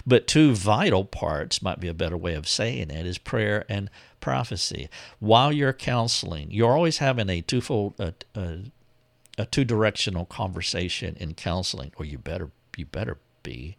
But 0.06 0.28
two 0.28 0.54
vital 0.54 1.06
parts 1.06 1.62
might 1.62 1.80
be 1.80 1.88
a 1.88 1.94
better 1.94 2.18
way 2.18 2.34
of 2.36 2.48
saying 2.48 2.90
it 2.90 3.06
is 3.06 3.18
prayer 3.18 3.66
and 3.70 3.90
prophecy. 4.20 4.90
While 5.20 5.52
you're 5.52 5.74
counseling, 5.74 6.50
you're 6.52 6.74
always 6.74 6.98
having 7.00 7.30
a 7.30 7.42
twofold, 7.42 8.00
a, 8.00 8.14
a, 8.36 8.60
a 9.38 9.46
two 9.46 9.66
directional 9.66 10.26
conversation 10.26 11.16
in 11.20 11.34
counseling, 11.34 11.92
or 11.98 12.06
you 12.06 12.18
better 12.18 12.52
you 12.78 12.86
better 12.86 13.18
be. 13.44 13.78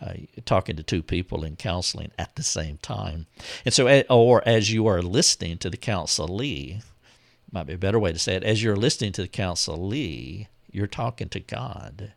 Uh, 0.00 0.12
talking 0.44 0.76
to 0.76 0.82
two 0.84 1.02
people 1.02 1.42
in 1.42 1.56
counseling 1.56 2.12
at 2.16 2.36
the 2.36 2.42
same 2.44 2.76
time. 2.76 3.26
And 3.64 3.74
so, 3.74 4.04
or 4.08 4.46
as 4.46 4.72
you 4.72 4.86
are 4.86 5.02
listening 5.02 5.58
to 5.58 5.68
the 5.68 5.76
counselee, 5.76 6.84
might 7.50 7.66
be 7.66 7.72
a 7.72 7.78
better 7.78 7.98
way 7.98 8.12
to 8.12 8.18
say 8.18 8.36
it, 8.36 8.44
as 8.44 8.62
you're 8.62 8.76
listening 8.76 9.10
to 9.12 9.22
the 9.22 9.28
counselee, 9.28 10.46
you're 10.70 10.86
talking 10.86 11.28
to 11.30 11.40
God 11.40 12.12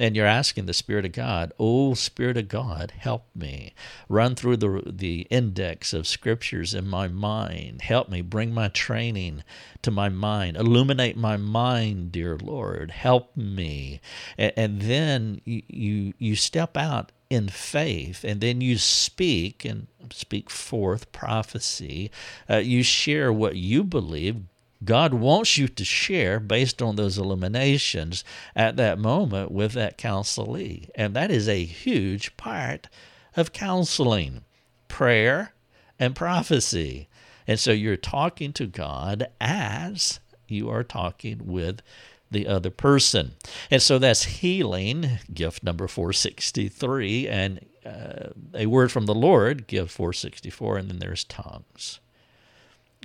and 0.00 0.16
you're 0.16 0.26
asking 0.26 0.64
the 0.64 0.72
Spirit 0.72 1.04
of 1.04 1.12
God, 1.12 1.52
Oh, 1.58 1.92
Spirit 1.92 2.38
of 2.38 2.48
God, 2.48 2.92
help 2.96 3.26
me. 3.34 3.74
Run 4.08 4.34
through 4.34 4.56
the, 4.56 4.82
the 4.86 5.26
index 5.30 5.92
of 5.92 6.06
scriptures 6.06 6.72
in 6.74 6.88
my 6.88 7.06
mind. 7.06 7.82
Help 7.82 8.08
me. 8.08 8.22
Bring 8.22 8.54
my 8.54 8.68
training 8.68 9.44
to 9.82 9.90
my 9.90 10.08
mind. 10.08 10.56
Illuminate 10.56 11.18
my 11.18 11.36
mind, 11.36 12.12
dear 12.12 12.38
Lord. 12.38 12.90
Help 12.90 13.36
me. 13.36 14.00
And, 14.38 14.52
and 14.56 14.80
then 14.80 15.42
you, 15.44 15.62
you, 15.68 16.14
you 16.18 16.34
step 16.34 16.78
out 16.78 17.12
in 17.28 17.48
faith, 17.48 18.24
and 18.24 18.40
then 18.40 18.60
you 18.60 18.78
speak 18.78 19.64
and 19.64 19.86
speak 20.10 20.48
forth 20.50 21.12
prophecy. 21.12 22.10
Uh, 22.48 22.56
you 22.56 22.82
share 22.82 23.32
what 23.32 23.54
you 23.54 23.84
believe 23.84 24.42
God 24.84 25.14
wants 25.14 25.58
you 25.58 25.68
to 25.68 25.84
share 25.84 26.40
based 26.40 26.80
on 26.80 26.96
those 26.96 27.18
illuminations 27.18 28.24
at 28.56 28.76
that 28.76 28.98
moment 28.98 29.50
with 29.50 29.72
that 29.72 29.98
counselee. 29.98 30.88
And 30.94 31.14
that 31.14 31.30
is 31.30 31.48
a 31.48 31.64
huge 31.64 32.36
part 32.36 32.88
of 33.36 33.52
counseling 33.52 34.42
prayer 34.88 35.52
and 35.98 36.16
prophecy. 36.16 37.08
And 37.46 37.60
so 37.60 37.72
you're 37.72 37.96
talking 37.96 38.52
to 38.54 38.66
God 38.66 39.28
as 39.40 40.20
you 40.48 40.70
are 40.70 40.84
talking 40.84 41.42
with 41.44 41.82
the 42.30 42.46
other 42.46 42.70
person. 42.70 43.32
And 43.70 43.82
so 43.82 43.98
that's 43.98 44.24
healing, 44.24 45.18
gift 45.32 45.62
number 45.62 45.88
463, 45.88 47.28
and 47.28 47.66
uh, 47.84 48.30
a 48.54 48.66
word 48.66 48.92
from 48.92 49.06
the 49.06 49.14
Lord, 49.14 49.66
gift 49.66 49.90
464, 49.90 50.78
and 50.78 50.90
then 50.90 50.98
there's 50.98 51.24
tongues. 51.24 52.00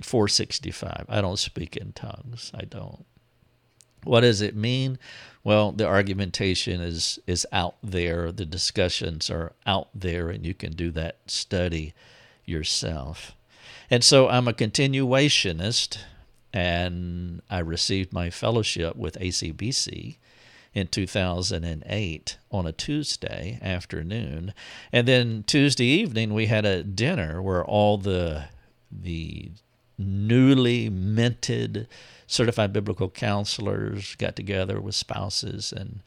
465. 0.02 1.06
I 1.08 1.20
don't 1.20 1.38
speak 1.38 1.76
in 1.76 1.92
tongues. 1.92 2.50
I 2.54 2.64
don't. 2.64 3.04
What 4.04 4.20
does 4.20 4.40
it 4.40 4.54
mean? 4.54 4.98
Well, 5.42 5.72
the 5.72 5.86
argumentation 5.86 6.80
is 6.80 7.18
is 7.26 7.46
out 7.52 7.76
there. 7.82 8.30
The 8.30 8.46
discussions 8.46 9.30
are 9.30 9.52
out 9.66 9.88
there, 9.94 10.28
and 10.28 10.46
you 10.46 10.54
can 10.54 10.72
do 10.72 10.90
that 10.92 11.18
study 11.26 11.92
yourself. 12.44 13.34
And 13.90 14.04
so 14.04 14.28
I'm 14.28 14.48
a 14.48 14.52
continuationist, 14.52 15.98
and 16.52 17.42
I 17.50 17.58
received 17.58 18.12
my 18.12 18.30
fellowship 18.30 18.96
with 18.96 19.18
ACBC 19.18 20.16
in 20.74 20.86
2008 20.88 22.38
on 22.50 22.66
a 22.66 22.72
Tuesday 22.72 23.58
afternoon. 23.62 24.52
And 24.92 25.08
then 25.08 25.42
Tuesday 25.46 25.86
evening, 25.86 26.34
we 26.34 26.46
had 26.46 26.66
a 26.66 26.82
dinner 26.82 27.40
where 27.40 27.64
all 27.64 27.98
the 27.98 28.44
the 28.90 29.50
newly 29.98 30.88
minted 30.88 31.88
certified 32.26 32.72
biblical 32.72 33.08
counselors 33.08 34.14
got 34.16 34.36
together 34.36 34.80
with 34.80 34.94
spouses 34.94 35.72
and 35.72 36.00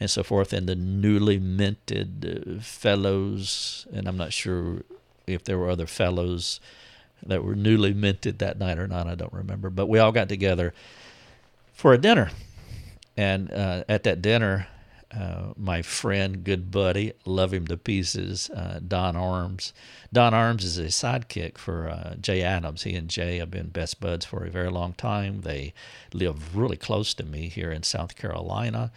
and 0.00 0.10
so 0.10 0.24
forth, 0.24 0.52
and 0.52 0.68
the 0.68 0.74
newly 0.74 1.38
minted 1.38 2.56
uh, 2.58 2.60
fellows, 2.60 3.86
and 3.92 4.08
I'm 4.08 4.16
not 4.16 4.32
sure 4.32 4.82
if 5.26 5.44
there 5.44 5.56
were 5.56 5.70
other 5.70 5.86
fellows 5.86 6.58
that 7.24 7.44
were 7.44 7.54
newly 7.54 7.94
minted 7.94 8.40
that 8.40 8.58
night 8.58 8.76
or 8.76 8.88
not. 8.88 9.06
I 9.06 9.14
don't 9.14 9.32
remember, 9.32 9.70
but 9.70 9.86
we 9.86 10.00
all 10.00 10.10
got 10.10 10.28
together 10.28 10.74
for 11.72 11.92
a 11.92 11.98
dinner, 11.98 12.32
and 13.16 13.52
uh, 13.52 13.84
at 13.88 14.02
that 14.02 14.20
dinner, 14.20 14.66
uh, 15.18 15.52
my 15.56 15.82
friend, 15.82 16.42
good 16.42 16.70
buddy, 16.70 17.12
love 17.24 17.52
him 17.52 17.66
to 17.68 17.76
pieces, 17.76 18.50
uh, 18.50 18.80
Don 18.86 19.16
Arms. 19.16 19.72
Don 20.12 20.34
Arms 20.34 20.64
is 20.64 20.78
a 20.78 20.84
sidekick 20.84 21.58
for 21.58 21.88
uh, 21.88 22.14
Jay 22.20 22.42
Adams. 22.42 22.82
He 22.82 22.94
and 22.94 23.08
Jay 23.08 23.38
have 23.38 23.50
been 23.50 23.68
best 23.68 24.00
buds 24.00 24.24
for 24.24 24.44
a 24.44 24.50
very 24.50 24.70
long 24.70 24.92
time. 24.94 25.42
They 25.42 25.72
live 26.12 26.56
really 26.56 26.76
close 26.76 27.14
to 27.14 27.24
me 27.24 27.48
here 27.48 27.70
in 27.70 27.82
South 27.82 28.16
Carolina. 28.16 28.90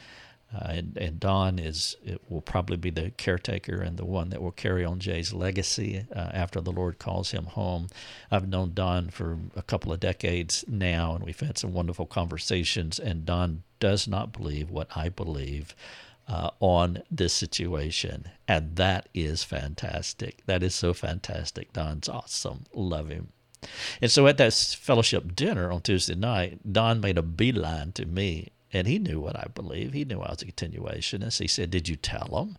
Uh, 0.56 0.68
and, 0.70 0.98
and, 0.98 1.20
Don 1.20 1.60
is 1.60 1.98
will 2.30 2.42
probably 2.42 2.78
be 2.78 2.90
the 2.90 3.12
caretaker 3.12 3.82
and 3.82 3.98
the 3.98 4.06
one 4.06 4.30
that 4.30 4.42
will 4.42 4.54
carry 4.54 4.86
on 4.86 5.00
Jay's 5.00 5.34
legacy 5.34 6.06
uh, 6.16 6.30
after 6.34 6.62
the 6.62 6.72
Lord 6.72 7.00
calls 7.00 7.32
him 7.32 7.48
home. 7.48 7.88
I've 8.32 8.48
known 8.48 8.72
Don 8.74 9.10
for 9.10 9.40
a 9.58 9.62
couple 9.62 9.92
of 9.92 10.00
decades 10.00 10.64
now, 10.66 11.16
and 11.16 11.26
we've 11.26 11.38
had 11.38 11.58
some 11.58 11.74
wonderful 11.74 12.06
conversations. 12.06 12.98
And 12.98 13.26
Don 13.26 13.64
does 13.82 14.08
not 14.08 14.32
believe 14.32 14.70
what 14.70 14.88
I 14.96 15.10
believe 15.10 15.76
uh, 16.28 16.50
on 16.60 17.04
this 17.10 17.34
situation. 17.34 18.30
And 18.48 18.76
that 18.76 19.10
is 19.13 19.44
fantastic. 19.44 20.46
That 20.46 20.63
is 20.63 20.76
so 20.76 20.94
fantastic. 20.94 21.74
Don's 21.74 22.10
awesome. 22.10 22.66
Love 22.74 23.10
him. 23.10 23.30
And 24.02 24.12
so 24.12 24.28
at 24.28 24.38
that 24.38 24.54
fellowship 24.54 25.36
dinner 25.36 25.72
on 25.72 25.82
Tuesday 25.82 26.16
night, 26.16 26.72
Don 26.72 27.02
made 27.02 27.18
a 27.18 27.24
beeline 27.24 27.92
to 27.94 28.06
me, 28.06 28.52
and 28.72 28.88
he 28.88 29.00
knew 29.00 29.20
what 29.20 29.36
I 29.36 29.48
believe. 29.54 29.94
He 29.94 30.06
knew 30.06 30.22
I 30.22 30.30
was 30.30 30.42
a 30.42 30.46
continuationist. 30.46 31.40
He 31.40 31.48
said, 31.48 31.72
Did 31.72 31.90
you 31.90 31.96
tell 31.96 32.28
them? 32.28 32.58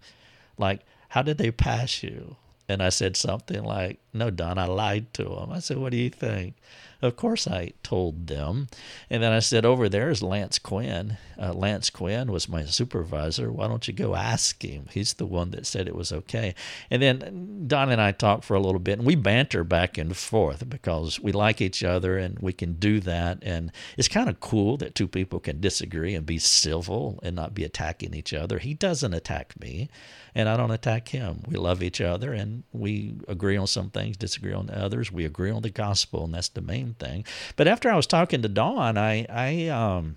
Like, 0.57 0.81
how 1.11 1.23
did 1.23 1.39
they 1.39 1.51
pass 1.51 2.03
you? 2.03 2.37
And 2.69 2.83
I 2.83 2.89
said 2.89 3.17
something 3.17 3.63
like, 3.63 4.01
No, 4.13 4.31
Don, 4.31 4.59
I 4.59 4.67
lied 4.67 5.15
to 5.15 5.25
them. 5.25 5.53
I 5.53 5.61
said, 5.61 5.79
What 5.79 5.93
do 5.93 5.99
you 5.99 6.11
think? 6.11 6.57
Of 7.01 7.15
course, 7.15 7.47
I 7.47 7.75
told 7.85 8.27
them. 8.27 8.67
And 9.09 9.23
then 9.23 9.33
I 9.33 9.39
said, 9.39 9.65
Over 9.65 9.89
there 9.89 10.11
is 10.11 10.21
Lance 10.21 10.59
Quinn. 10.59 11.17
Uh, 11.41 11.53
Lance 11.53 11.91
Quinn 11.91 12.33
was 12.33 12.49
my 12.49 12.65
supervisor. 12.65 13.53
Why 13.53 13.69
don't 13.69 13.87
you 13.87 13.95
go 13.95 14.17
ask 14.17 14.61
him? 14.65 14.87
He's 14.91 15.15
the 15.15 15.27
one 15.27 15.53
that 15.53 15.65
said 15.65 15.87
it 15.87 15.95
was 15.95 16.13
okay. 16.13 16.57
And 16.91 17.01
then 17.01 17.67
Don 17.69 17.93
and 17.93 18.01
I 18.01 18.11
talked 18.11 18.43
for 18.43 18.55
a 18.55 18.61
little 18.61 18.81
bit, 18.81 18.99
and 18.99 19.07
we 19.07 19.15
banter 19.15 19.63
back 19.63 19.97
and 19.97 20.17
forth 20.17 20.69
because 20.69 21.21
we 21.21 21.31
like 21.31 21.61
each 21.61 21.85
other 21.85 22.19
and 22.19 22.37
we 22.41 22.53
can 22.53 22.75
do 22.75 22.99
that. 23.01 23.39
And 23.43 23.71
it's 23.97 24.09
kind 24.09 24.29
of 24.29 24.41
cool 24.41 24.77
that 24.79 24.97
two 24.97 25.07
people 25.07 25.39
can 25.39 25.61
disagree 25.61 26.17
and 26.17 26.27
be 26.27 26.39
civil 26.39 27.21
and 27.23 27.37
not 27.37 27.55
be 27.55 27.63
attacking 27.63 28.13
each 28.13 28.35
other. 28.35 28.59
He 28.59 28.75
doesn't 28.75 29.15
attack 29.15 29.55
me 29.61 29.89
and 30.35 30.49
I 30.49 30.57
don't 30.57 30.71
attack 30.71 31.09
him. 31.09 31.43
We 31.49 31.57
love 31.57 31.83
each 31.83 32.01
other 32.01 32.33
and 32.33 32.63
we 32.73 33.17
agree 33.27 33.57
on 33.57 33.67
some 33.67 33.91
things, 33.91 34.17
disagree 34.17 34.53
on 34.53 34.71
others. 34.71 35.11
We 35.11 35.25
agree 35.25 35.51
on 35.51 35.63
the 35.63 35.71
gospel, 35.71 36.25
and 36.25 36.35
that's 36.35 36.49
the 36.49 36.61
main 36.61 36.88
thing. 36.95 37.25
But 37.57 37.69
after 37.69 37.91
I 37.91 37.97
was 37.97 38.07
talking 38.07 38.43
to 38.43 38.49
Don, 38.49 38.97
I 38.99 39.27
I 39.29 39.69
um 39.69 40.17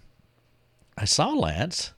I 0.97 1.05
saw 1.05 1.29
Lance. 1.29 1.91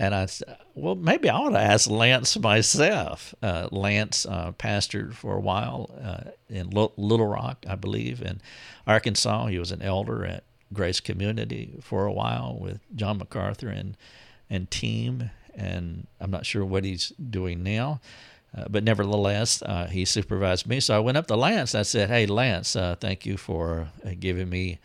And 0.00 0.14
I 0.14 0.28
well, 0.76 0.94
maybe 0.94 1.28
I 1.28 1.34
ought 1.34 1.50
to 1.50 1.58
ask 1.58 1.90
Lance 1.90 2.38
myself. 2.38 3.34
Uh, 3.42 3.66
Lance 3.72 4.26
uh, 4.26 4.52
pastored 4.52 5.12
for 5.12 5.34
a 5.34 5.40
while 5.40 5.90
uh, 6.00 6.30
in 6.48 6.70
Little 6.70 7.26
Rock, 7.26 7.66
I 7.68 7.74
believe, 7.74 8.22
in 8.22 8.40
Arkansas. 8.86 9.46
He 9.46 9.58
was 9.58 9.72
an 9.72 9.82
elder 9.82 10.24
at 10.24 10.44
Grace 10.72 11.00
Community 11.00 11.80
for 11.82 12.06
a 12.06 12.12
while 12.12 12.56
with 12.60 12.78
John 12.94 13.18
MacArthur 13.18 13.70
and 13.70 13.96
and 14.48 14.70
team 14.70 15.30
and 15.58 16.06
I'm 16.20 16.30
not 16.30 16.46
sure 16.46 16.64
what 16.64 16.84
he's 16.84 17.08
doing 17.10 17.62
now. 17.62 18.00
Uh, 18.56 18.64
but 18.68 18.82
nevertheless, 18.82 19.62
uh, 19.62 19.86
he 19.86 20.04
supervised 20.04 20.66
me. 20.66 20.80
So 20.80 20.96
I 20.96 21.00
went 21.00 21.18
up 21.18 21.26
to 21.26 21.36
Lance. 21.36 21.74
I 21.74 21.82
said, 21.82 22.08
"Hey, 22.08 22.26
Lance, 22.26 22.74
uh, 22.74 22.96
thank 22.98 23.26
you 23.26 23.36
for 23.36 23.88
uh, 24.04 24.10
giving 24.18 24.48
me 24.48 24.78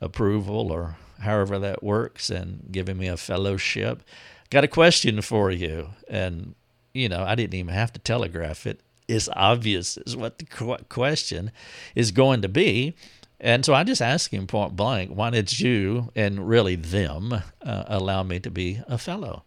approval, 0.00 0.72
or 0.72 0.96
however 1.20 1.58
that 1.58 1.82
works, 1.82 2.30
and 2.30 2.66
giving 2.70 2.96
me 2.96 3.08
a 3.08 3.16
fellowship. 3.16 4.02
Got 4.48 4.64
a 4.64 4.68
question 4.68 5.20
for 5.22 5.50
you." 5.50 5.90
And 6.08 6.54
you 6.92 7.08
know, 7.08 7.22
I 7.22 7.34
didn't 7.34 7.54
even 7.54 7.74
have 7.74 7.92
to 7.92 8.00
telegraph 8.00 8.66
it. 8.66 8.80
It's 9.06 9.28
obvious 9.34 9.96
is 9.98 10.16
what 10.16 10.38
the 10.38 10.44
question 10.88 11.50
is 11.94 12.10
going 12.10 12.42
to 12.42 12.48
be. 12.48 12.94
And 13.40 13.64
so 13.64 13.74
I 13.74 13.84
just 13.84 14.02
asked 14.02 14.32
him 14.32 14.46
point 14.46 14.76
blank, 14.76 15.10
why 15.10 15.30
did 15.30 15.58
you 15.58 16.12
and 16.14 16.46
really 16.48 16.76
them 16.76 17.32
uh, 17.32 17.84
allow 17.86 18.22
me 18.22 18.38
to 18.40 18.50
be 18.50 18.82
a 18.86 18.98
fellow? 18.98 19.44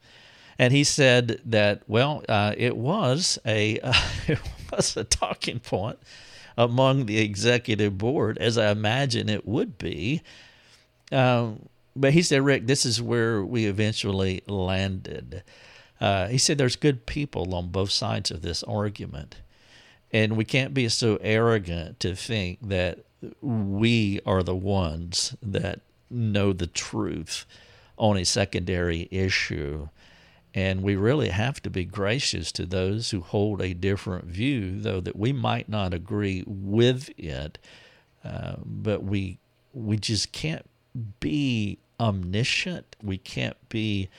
And 0.59 0.73
he 0.73 0.83
said 0.83 1.41
that 1.45 1.81
well, 1.87 2.23
uh, 2.29 2.53
it 2.57 2.77
was 2.77 3.39
a 3.45 3.79
uh, 3.79 3.93
it 4.27 4.39
was 4.71 4.95
a 4.97 5.03
talking 5.03 5.59
point 5.59 5.99
among 6.57 7.05
the 7.05 7.19
executive 7.19 7.97
board, 7.97 8.37
as 8.37 8.57
I 8.57 8.71
imagine 8.71 9.29
it 9.29 9.47
would 9.47 9.77
be. 9.77 10.21
Um, 11.11 11.67
but 11.95 12.13
he 12.13 12.21
said, 12.21 12.43
Rick, 12.43 12.67
this 12.67 12.85
is 12.85 13.01
where 13.01 13.43
we 13.43 13.65
eventually 13.65 14.43
landed. 14.47 15.43
Uh, 16.01 16.27
he 16.27 16.37
said 16.37 16.57
there's 16.57 16.75
good 16.75 17.05
people 17.05 17.53
on 17.55 17.69
both 17.69 17.91
sides 17.91 18.31
of 18.31 18.41
this 18.41 18.63
argument. 18.63 19.37
And 20.11 20.37
we 20.37 20.45
can't 20.45 20.73
be 20.73 20.87
so 20.89 21.17
arrogant 21.21 21.99
to 22.01 22.15
think 22.15 22.59
that 22.61 22.99
we 23.41 24.19
are 24.25 24.43
the 24.43 24.55
ones 24.55 25.35
that 25.41 25.79
know 26.09 26.53
the 26.53 26.67
truth 26.67 27.45
on 27.97 28.17
a 28.17 28.25
secondary 28.25 29.07
issue. 29.11 29.87
And 30.55 30.83
we 30.83 30.95
really 30.95 31.29
have 31.29 31.61
to 31.63 31.69
be 31.69 31.83
gracious 31.83 32.51
to 32.53 32.65
those 32.65 33.09
who 33.09 33.21
hold 33.21 33.61
a 33.61 33.73
different 33.73 34.25
view, 34.25 34.79
though 34.79 35.01
that 35.01 35.15
we 35.15 35.33
might 35.33 35.67
not 35.67 35.93
agree 35.93 36.43
with 36.45 37.09
it. 37.17 37.57
Uh, 38.23 38.55
but 38.63 39.03
we 39.03 39.39
we 39.73 39.97
just 39.97 40.31
can't 40.31 40.69
be 41.19 41.79
omniscient. 41.99 42.95
We 43.01 43.17
can't 43.17 43.57
be 43.69 44.09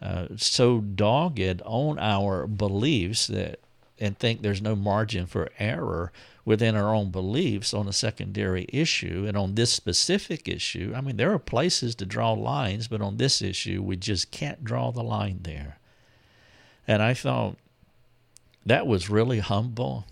uh, 0.00 0.28
so 0.36 0.80
dogged 0.80 1.60
on 1.64 1.98
our 1.98 2.46
beliefs 2.46 3.26
that 3.26 3.58
and 4.00 4.18
think 4.18 4.40
there's 4.40 4.62
no 4.62 4.74
margin 4.74 5.26
for 5.26 5.50
error 5.58 6.10
within 6.44 6.74
our 6.74 6.94
own 6.94 7.10
beliefs 7.10 7.74
on 7.74 7.86
a 7.86 7.92
secondary 7.92 8.66
issue 8.72 9.26
and 9.28 9.36
on 9.36 9.54
this 9.54 9.70
specific 9.70 10.48
issue. 10.48 10.92
I 10.96 11.02
mean, 11.02 11.18
there 11.18 11.32
are 11.32 11.38
places 11.38 11.94
to 11.96 12.06
draw 12.06 12.32
lines, 12.32 12.88
but 12.88 13.02
on 13.02 13.18
this 13.18 13.42
issue, 13.42 13.82
we 13.82 13.96
just 13.96 14.30
can't 14.30 14.64
draw 14.64 14.90
the 14.90 15.02
line 15.02 15.40
there. 15.42 15.78
And 16.86 17.02
I 17.02 17.14
thought 17.14 17.56
that 18.66 18.86
was 18.86 19.10
really 19.10 19.38
humble. 19.38 20.06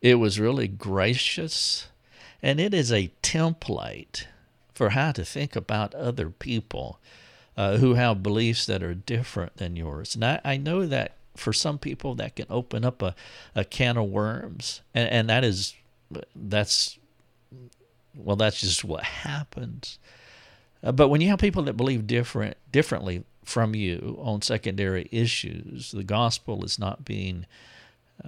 It 0.00 0.16
was 0.16 0.40
really 0.40 0.68
gracious. 0.68 1.88
And 2.42 2.60
it 2.60 2.74
is 2.74 2.92
a 2.92 3.10
template 3.22 4.26
for 4.72 4.90
how 4.90 5.12
to 5.12 5.24
think 5.24 5.56
about 5.56 5.94
other 5.94 6.30
people 6.30 7.00
uh, 7.56 7.78
who 7.78 7.94
have 7.94 8.22
beliefs 8.22 8.66
that 8.66 8.82
are 8.82 8.94
different 8.94 9.56
than 9.56 9.76
yours. 9.76 10.14
And 10.14 10.24
I, 10.24 10.40
I 10.44 10.56
know 10.56 10.86
that 10.86 11.12
for 11.34 11.52
some 11.52 11.78
people 11.78 12.14
that 12.16 12.36
can 12.36 12.46
open 12.50 12.84
up 12.84 13.02
a, 13.02 13.14
a 13.54 13.64
can 13.64 13.96
of 13.96 14.06
worms. 14.06 14.82
And, 14.94 15.08
and 15.08 15.30
that 15.30 15.44
is, 15.44 15.74
that's, 16.34 16.98
well, 18.14 18.36
that's 18.36 18.60
just 18.60 18.84
what 18.84 19.02
happens. 19.02 19.98
Uh, 20.82 20.92
but 20.92 21.08
when 21.08 21.20
you 21.20 21.28
have 21.28 21.38
people 21.38 21.62
that 21.64 21.76
believe 21.76 22.06
different 22.06 22.56
differently 22.70 23.24
from 23.46 23.74
you 23.74 24.18
on 24.20 24.42
secondary 24.42 25.08
issues, 25.10 25.92
the 25.92 26.04
gospel 26.04 26.64
is 26.64 26.78
not 26.78 27.04
being 27.04 27.46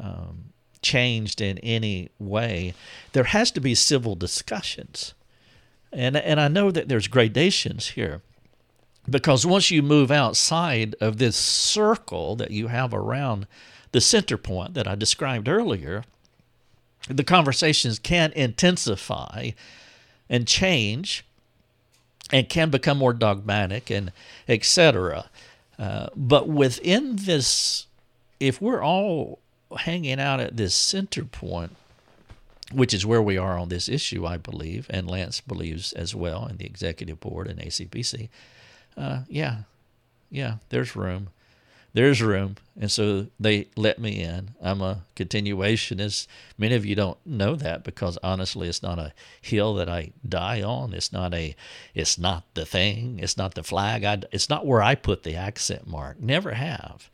um, 0.00 0.44
changed 0.80 1.40
in 1.40 1.58
any 1.58 2.08
way. 2.18 2.72
There 3.12 3.24
has 3.24 3.50
to 3.50 3.60
be 3.60 3.74
civil 3.74 4.14
discussions, 4.14 5.14
and 5.92 6.16
and 6.16 6.40
I 6.40 6.48
know 6.48 6.70
that 6.70 6.88
there's 6.88 7.08
gradations 7.08 7.88
here, 7.88 8.22
because 9.10 9.44
once 9.44 9.70
you 9.70 9.82
move 9.82 10.10
outside 10.10 10.94
of 11.00 11.18
this 11.18 11.36
circle 11.36 12.36
that 12.36 12.52
you 12.52 12.68
have 12.68 12.94
around 12.94 13.46
the 13.90 14.00
center 14.00 14.36
point 14.36 14.74
that 14.74 14.86
I 14.86 14.94
described 14.94 15.48
earlier, 15.48 16.04
the 17.08 17.24
conversations 17.24 17.98
can 17.98 18.32
intensify 18.32 19.50
and 20.30 20.46
change 20.46 21.24
and 22.32 22.48
can 22.48 22.70
become 22.70 22.98
more 22.98 23.12
dogmatic 23.12 23.90
and 23.90 24.12
etc. 24.48 25.30
Uh, 25.78 26.08
but 26.14 26.48
within 26.48 27.16
this, 27.16 27.86
if 28.40 28.60
we're 28.60 28.82
all 28.82 29.38
hanging 29.76 30.20
out 30.20 30.40
at 30.40 30.56
this 30.56 30.74
center 30.74 31.24
point, 31.24 31.76
which 32.72 32.92
is 32.92 33.06
where 33.06 33.22
we 33.22 33.38
are 33.38 33.58
on 33.58 33.68
this 33.68 33.88
issue, 33.88 34.26
I 34.26 34.36
believe, 34.36 34.86
and 34.90 35.08
Lance 35.08 35.40
believes 35.40 35.92
as 35.94 36.14
well, 36.14 36.46
in 36.46 36.58
the 36.58 36.66
executive 36.66 37.20
board 37.20 37.46
and 37.46 37.58
ACBC, 37.60 38.28
uh, 38.96 39.20
yeah, 39.28 39.58
yeah, 40.30 40.56
there's 40.68 40.94
room 40.94 41.28
there's 41.98 42.22
room. 42.22 42.54
And 42.80 42.92
so 42.92 43.26
they 43.40 43.66
let 43.74 43.98
me 43.98 44.22
in. 44.22 44.50
I'm 44.62 44.80
a 44.80 45.02
continuationist. 45.16 46.28
Many 46.56 46.76
of 46.76 46.86
you 46.86 46.94
don't 46.94 47.18
know 47.26 47.56
that 47.56 47.82
because 47.82 48.16
honestly, 48.22 48.68
it's 48.68 48.84
not 48.84 49.00
a 49.00 49.12
hill 49.42 49.74
that 49.74 49.88
I 49.88 50.12
die 50.26 50.62
on. 50.62 50.94
It's 50.94 51.12
not 51.12 51.34
a, 51.34 51.56
it's 51.96 52.16
not 52.16 52.44
the 52.54 52.64
thing. 52.64 53.18
It's 53.20 53.36
not 53.36 53.56
the 53.56 53.64
flag. 53.64 54.04
I, 54.04 54.22
it's 54.30 54.48
not 54.48 54.64
where 54.64 54.80
I 54.80 54.94
put 54.94 55.24
the 55.24 55.34
accent 55.34 55.88
mark. 55.88 56.20
Never 56.20 56.52
have. 56.52 57.10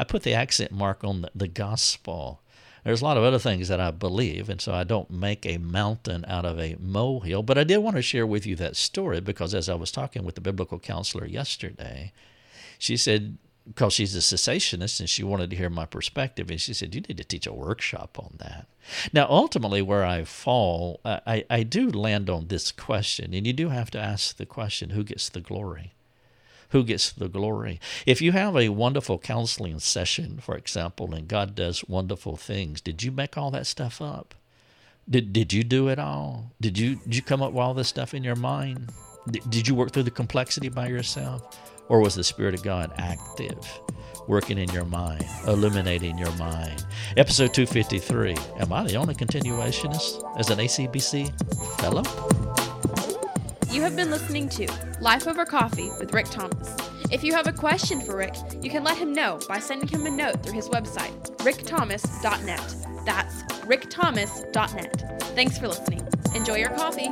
I 0.00 0.02
put 0.02 0.24
the 0.24 0.34
accent 0.34 0.72
mark 0.72 1.04
on 1.04 1.22
the, 1.22 1.30
the 1.32 1.46
gospel. 1.46 2.40
There's 2.82 3.02
a 3.02 3.04
lot 3.04 3.16
of 3.16 3.22
other 3.22 3.38
things 3.38 3.68
that 3.68 3.78
I 3.78 3.92
believe, 3.92 4.48
and 4.48 4.60
so 4.60 4.74
I 4.74 4.82
don't 4.82 5.10
make 5.12 5.46
a 5.46 5.58
mountain 5.58 6.24
out 6.26 6.44
of 6.44 6.58
a 6.58 6.74
molehill. 6.80 7.44
But 7.44 7.56
I 7.56 7.62
did 7.62 7.78
want 7.78 7.94
to 7.94 8.02
share 8.02 8.26
with 8.26 8.46
you 8.46 8.56
that 8.56 8.74
story 8.74 9.20
because 9.20 9.54
as 9.54 9.68
I 9.68 9.76
was 9.76 9.92
talking 9.92 10.24
with 10.24 10.34
the 10.34 10.40
biblical 10.40 10.80
counselor 10.80 11.24
yesterday, 11.24 12.12
she 12.80 12.96
said, 12.96 13.38
because 13.66 13.94
she's 13.94 14.14
a 14.14 14.18
cessationist 14.18 15.00
and 15.00 15.08
she 15.08 15.24
wanted 15.24 15.50
to 15.50 15.56
hear 15.56 15.70
my 15.70 15.86
perspective. 15.86 16.50
And 16.50 16.60
she 16.60 16.74
said, 16.74 16.94
You 16.94 17.00
need 17.00 17.16
to 17.16 17.24
teach 17.24 17.46
a 17.46 17.52
workshop 17.52 18.18
on 18.18 18.34
that. 18.38 18.66
Now, 19.12 19.26
ultimately, 19.28 19.80
where 19.80 20.04
I 20.04 20.24
fall, 20.24 21.00
I, 21.04 21.44
I 21.48 21.62
do 21.62 21.90
land 21.90 22.28
on 22.28 22.48
this 22.48 22.70
question. 22.72 23.32
And 23.32 23.46
you 23.46 23.52
do 23.52 23.70
have 23.70 23.90
to 23.92 23.98
ask 23.98 24.36
the 24.36 24.46
question 24.46 24.90
who 24.90 25.02
gets 25.02 25.28
the 25.28 25.40
glory? 25.40 25.92
Who 26.70 26.84
gets 26.84 27.12
the 27.12 27.28
glory? 27.28 27.80
If 28.04 28.20
you 28.20 28.32
have 28.32 28.56
a 28.56 28.68
wonderful 28.68 29.18
counseling 29.18 29.78
session, 29.78 30.40
for 30.42 30.56
example, 30.56 31.14
and 31.14 31.28
God 31.28 31.54
does 31.54 31.88
wonderful 31.88 32.36
things, 32.36 32.80
did 32.80 33.02
you 33.02 33.12
make 33.12 33.38
all 33.38 33.50
that 33.52 33.66
stuff 33.66 34.02
up? 34.02 34.34
Did, 35.08 35.32
did 35.32 35.52
you 35.52 35.64
do 35.64 35.88
it 35.88 35.98
all? 35.98 36.50
Did 36.60 36.78
you, 36.78 36.96
did 36.96 37.16
you 37.16 37.22
come 37.22 37.42
up 37.42 37.52
with 37.52 37.62
all 37.62 37.74
this 37.74 37.88
stuff 37.88 38.12
in 38.14 38.24
your 38.24 38.36
mind? 38.36 38.90
Did, 39.30 39.48
did 39.48 39.68
you 39.68 39.74
work 39.74 39.92
through 39.92 40.02
the 40.04 40.10
complexity 40.10 40.68
by 40.68 40.88
yourself? 40.88 41.73
Or 41.88 42.00
was 42.00 42.14
the 42.14 42.24
Spirit 42.24 42.54
of 42.54 42.62
God 42.62 42.92
active, 42.96 43.58
working 44.26 44.58
in 44.58 44.68
your 44.70 44.84
mind, 44.84 45.24
illuminating 45.46 46.18
your 46.18 46.32
mind? 46.36 46.84
Episode 47.16 47.52
253 47.52 48.36
Am 48.60 48.72
I 48.72 48.84
the 48.84 48.96
only 48.96 49.14
continuationist 49.14 50.38
as 50.38 50.50
an 50.50 50.58
ACBC 50.58 51.78
fellow? 51.80 52.02
You 53.70 53.82
have 53.82 53.96
been 53.96 54.10
listening 54.10 54.48
to 54.50 54.68
Life 55.00 55.26
Over 55.26 55.44
Coffee 55.44 55.90
with 55.98 56.12
Rick 56.14 56.26
Thomas. 56.30 56.76
If 57.10 57.22
you 57.22 57.34
have 57.34 57.46
a 57.46 57.52
question 57.52 58.00
for 58.00 58.16
Rick, 58.16 58.34
you 58.62 58.70
can 58.70 58.82
let 58.82 58.96
him 58.96 59.12
know 59.12 59.38
by 59.48 59.58
sending 59.58 59.88
him 59.88 60.06
a 60.06 60.10
note 60.10 60.42
through 60.42 60.54
his 60.54 60.68
website, 60.68 61.12
rickthomas.net. 61.38 62.76
That's 63.04 63.42
rickthomas.net. 63.64 65.22
Thanks 65.34 65.58
for 65.58 65.68
listening. 65.68 66.06
Enjoy 66.34 66.56
your 66.56 66.70
coffee. 66.70 67.10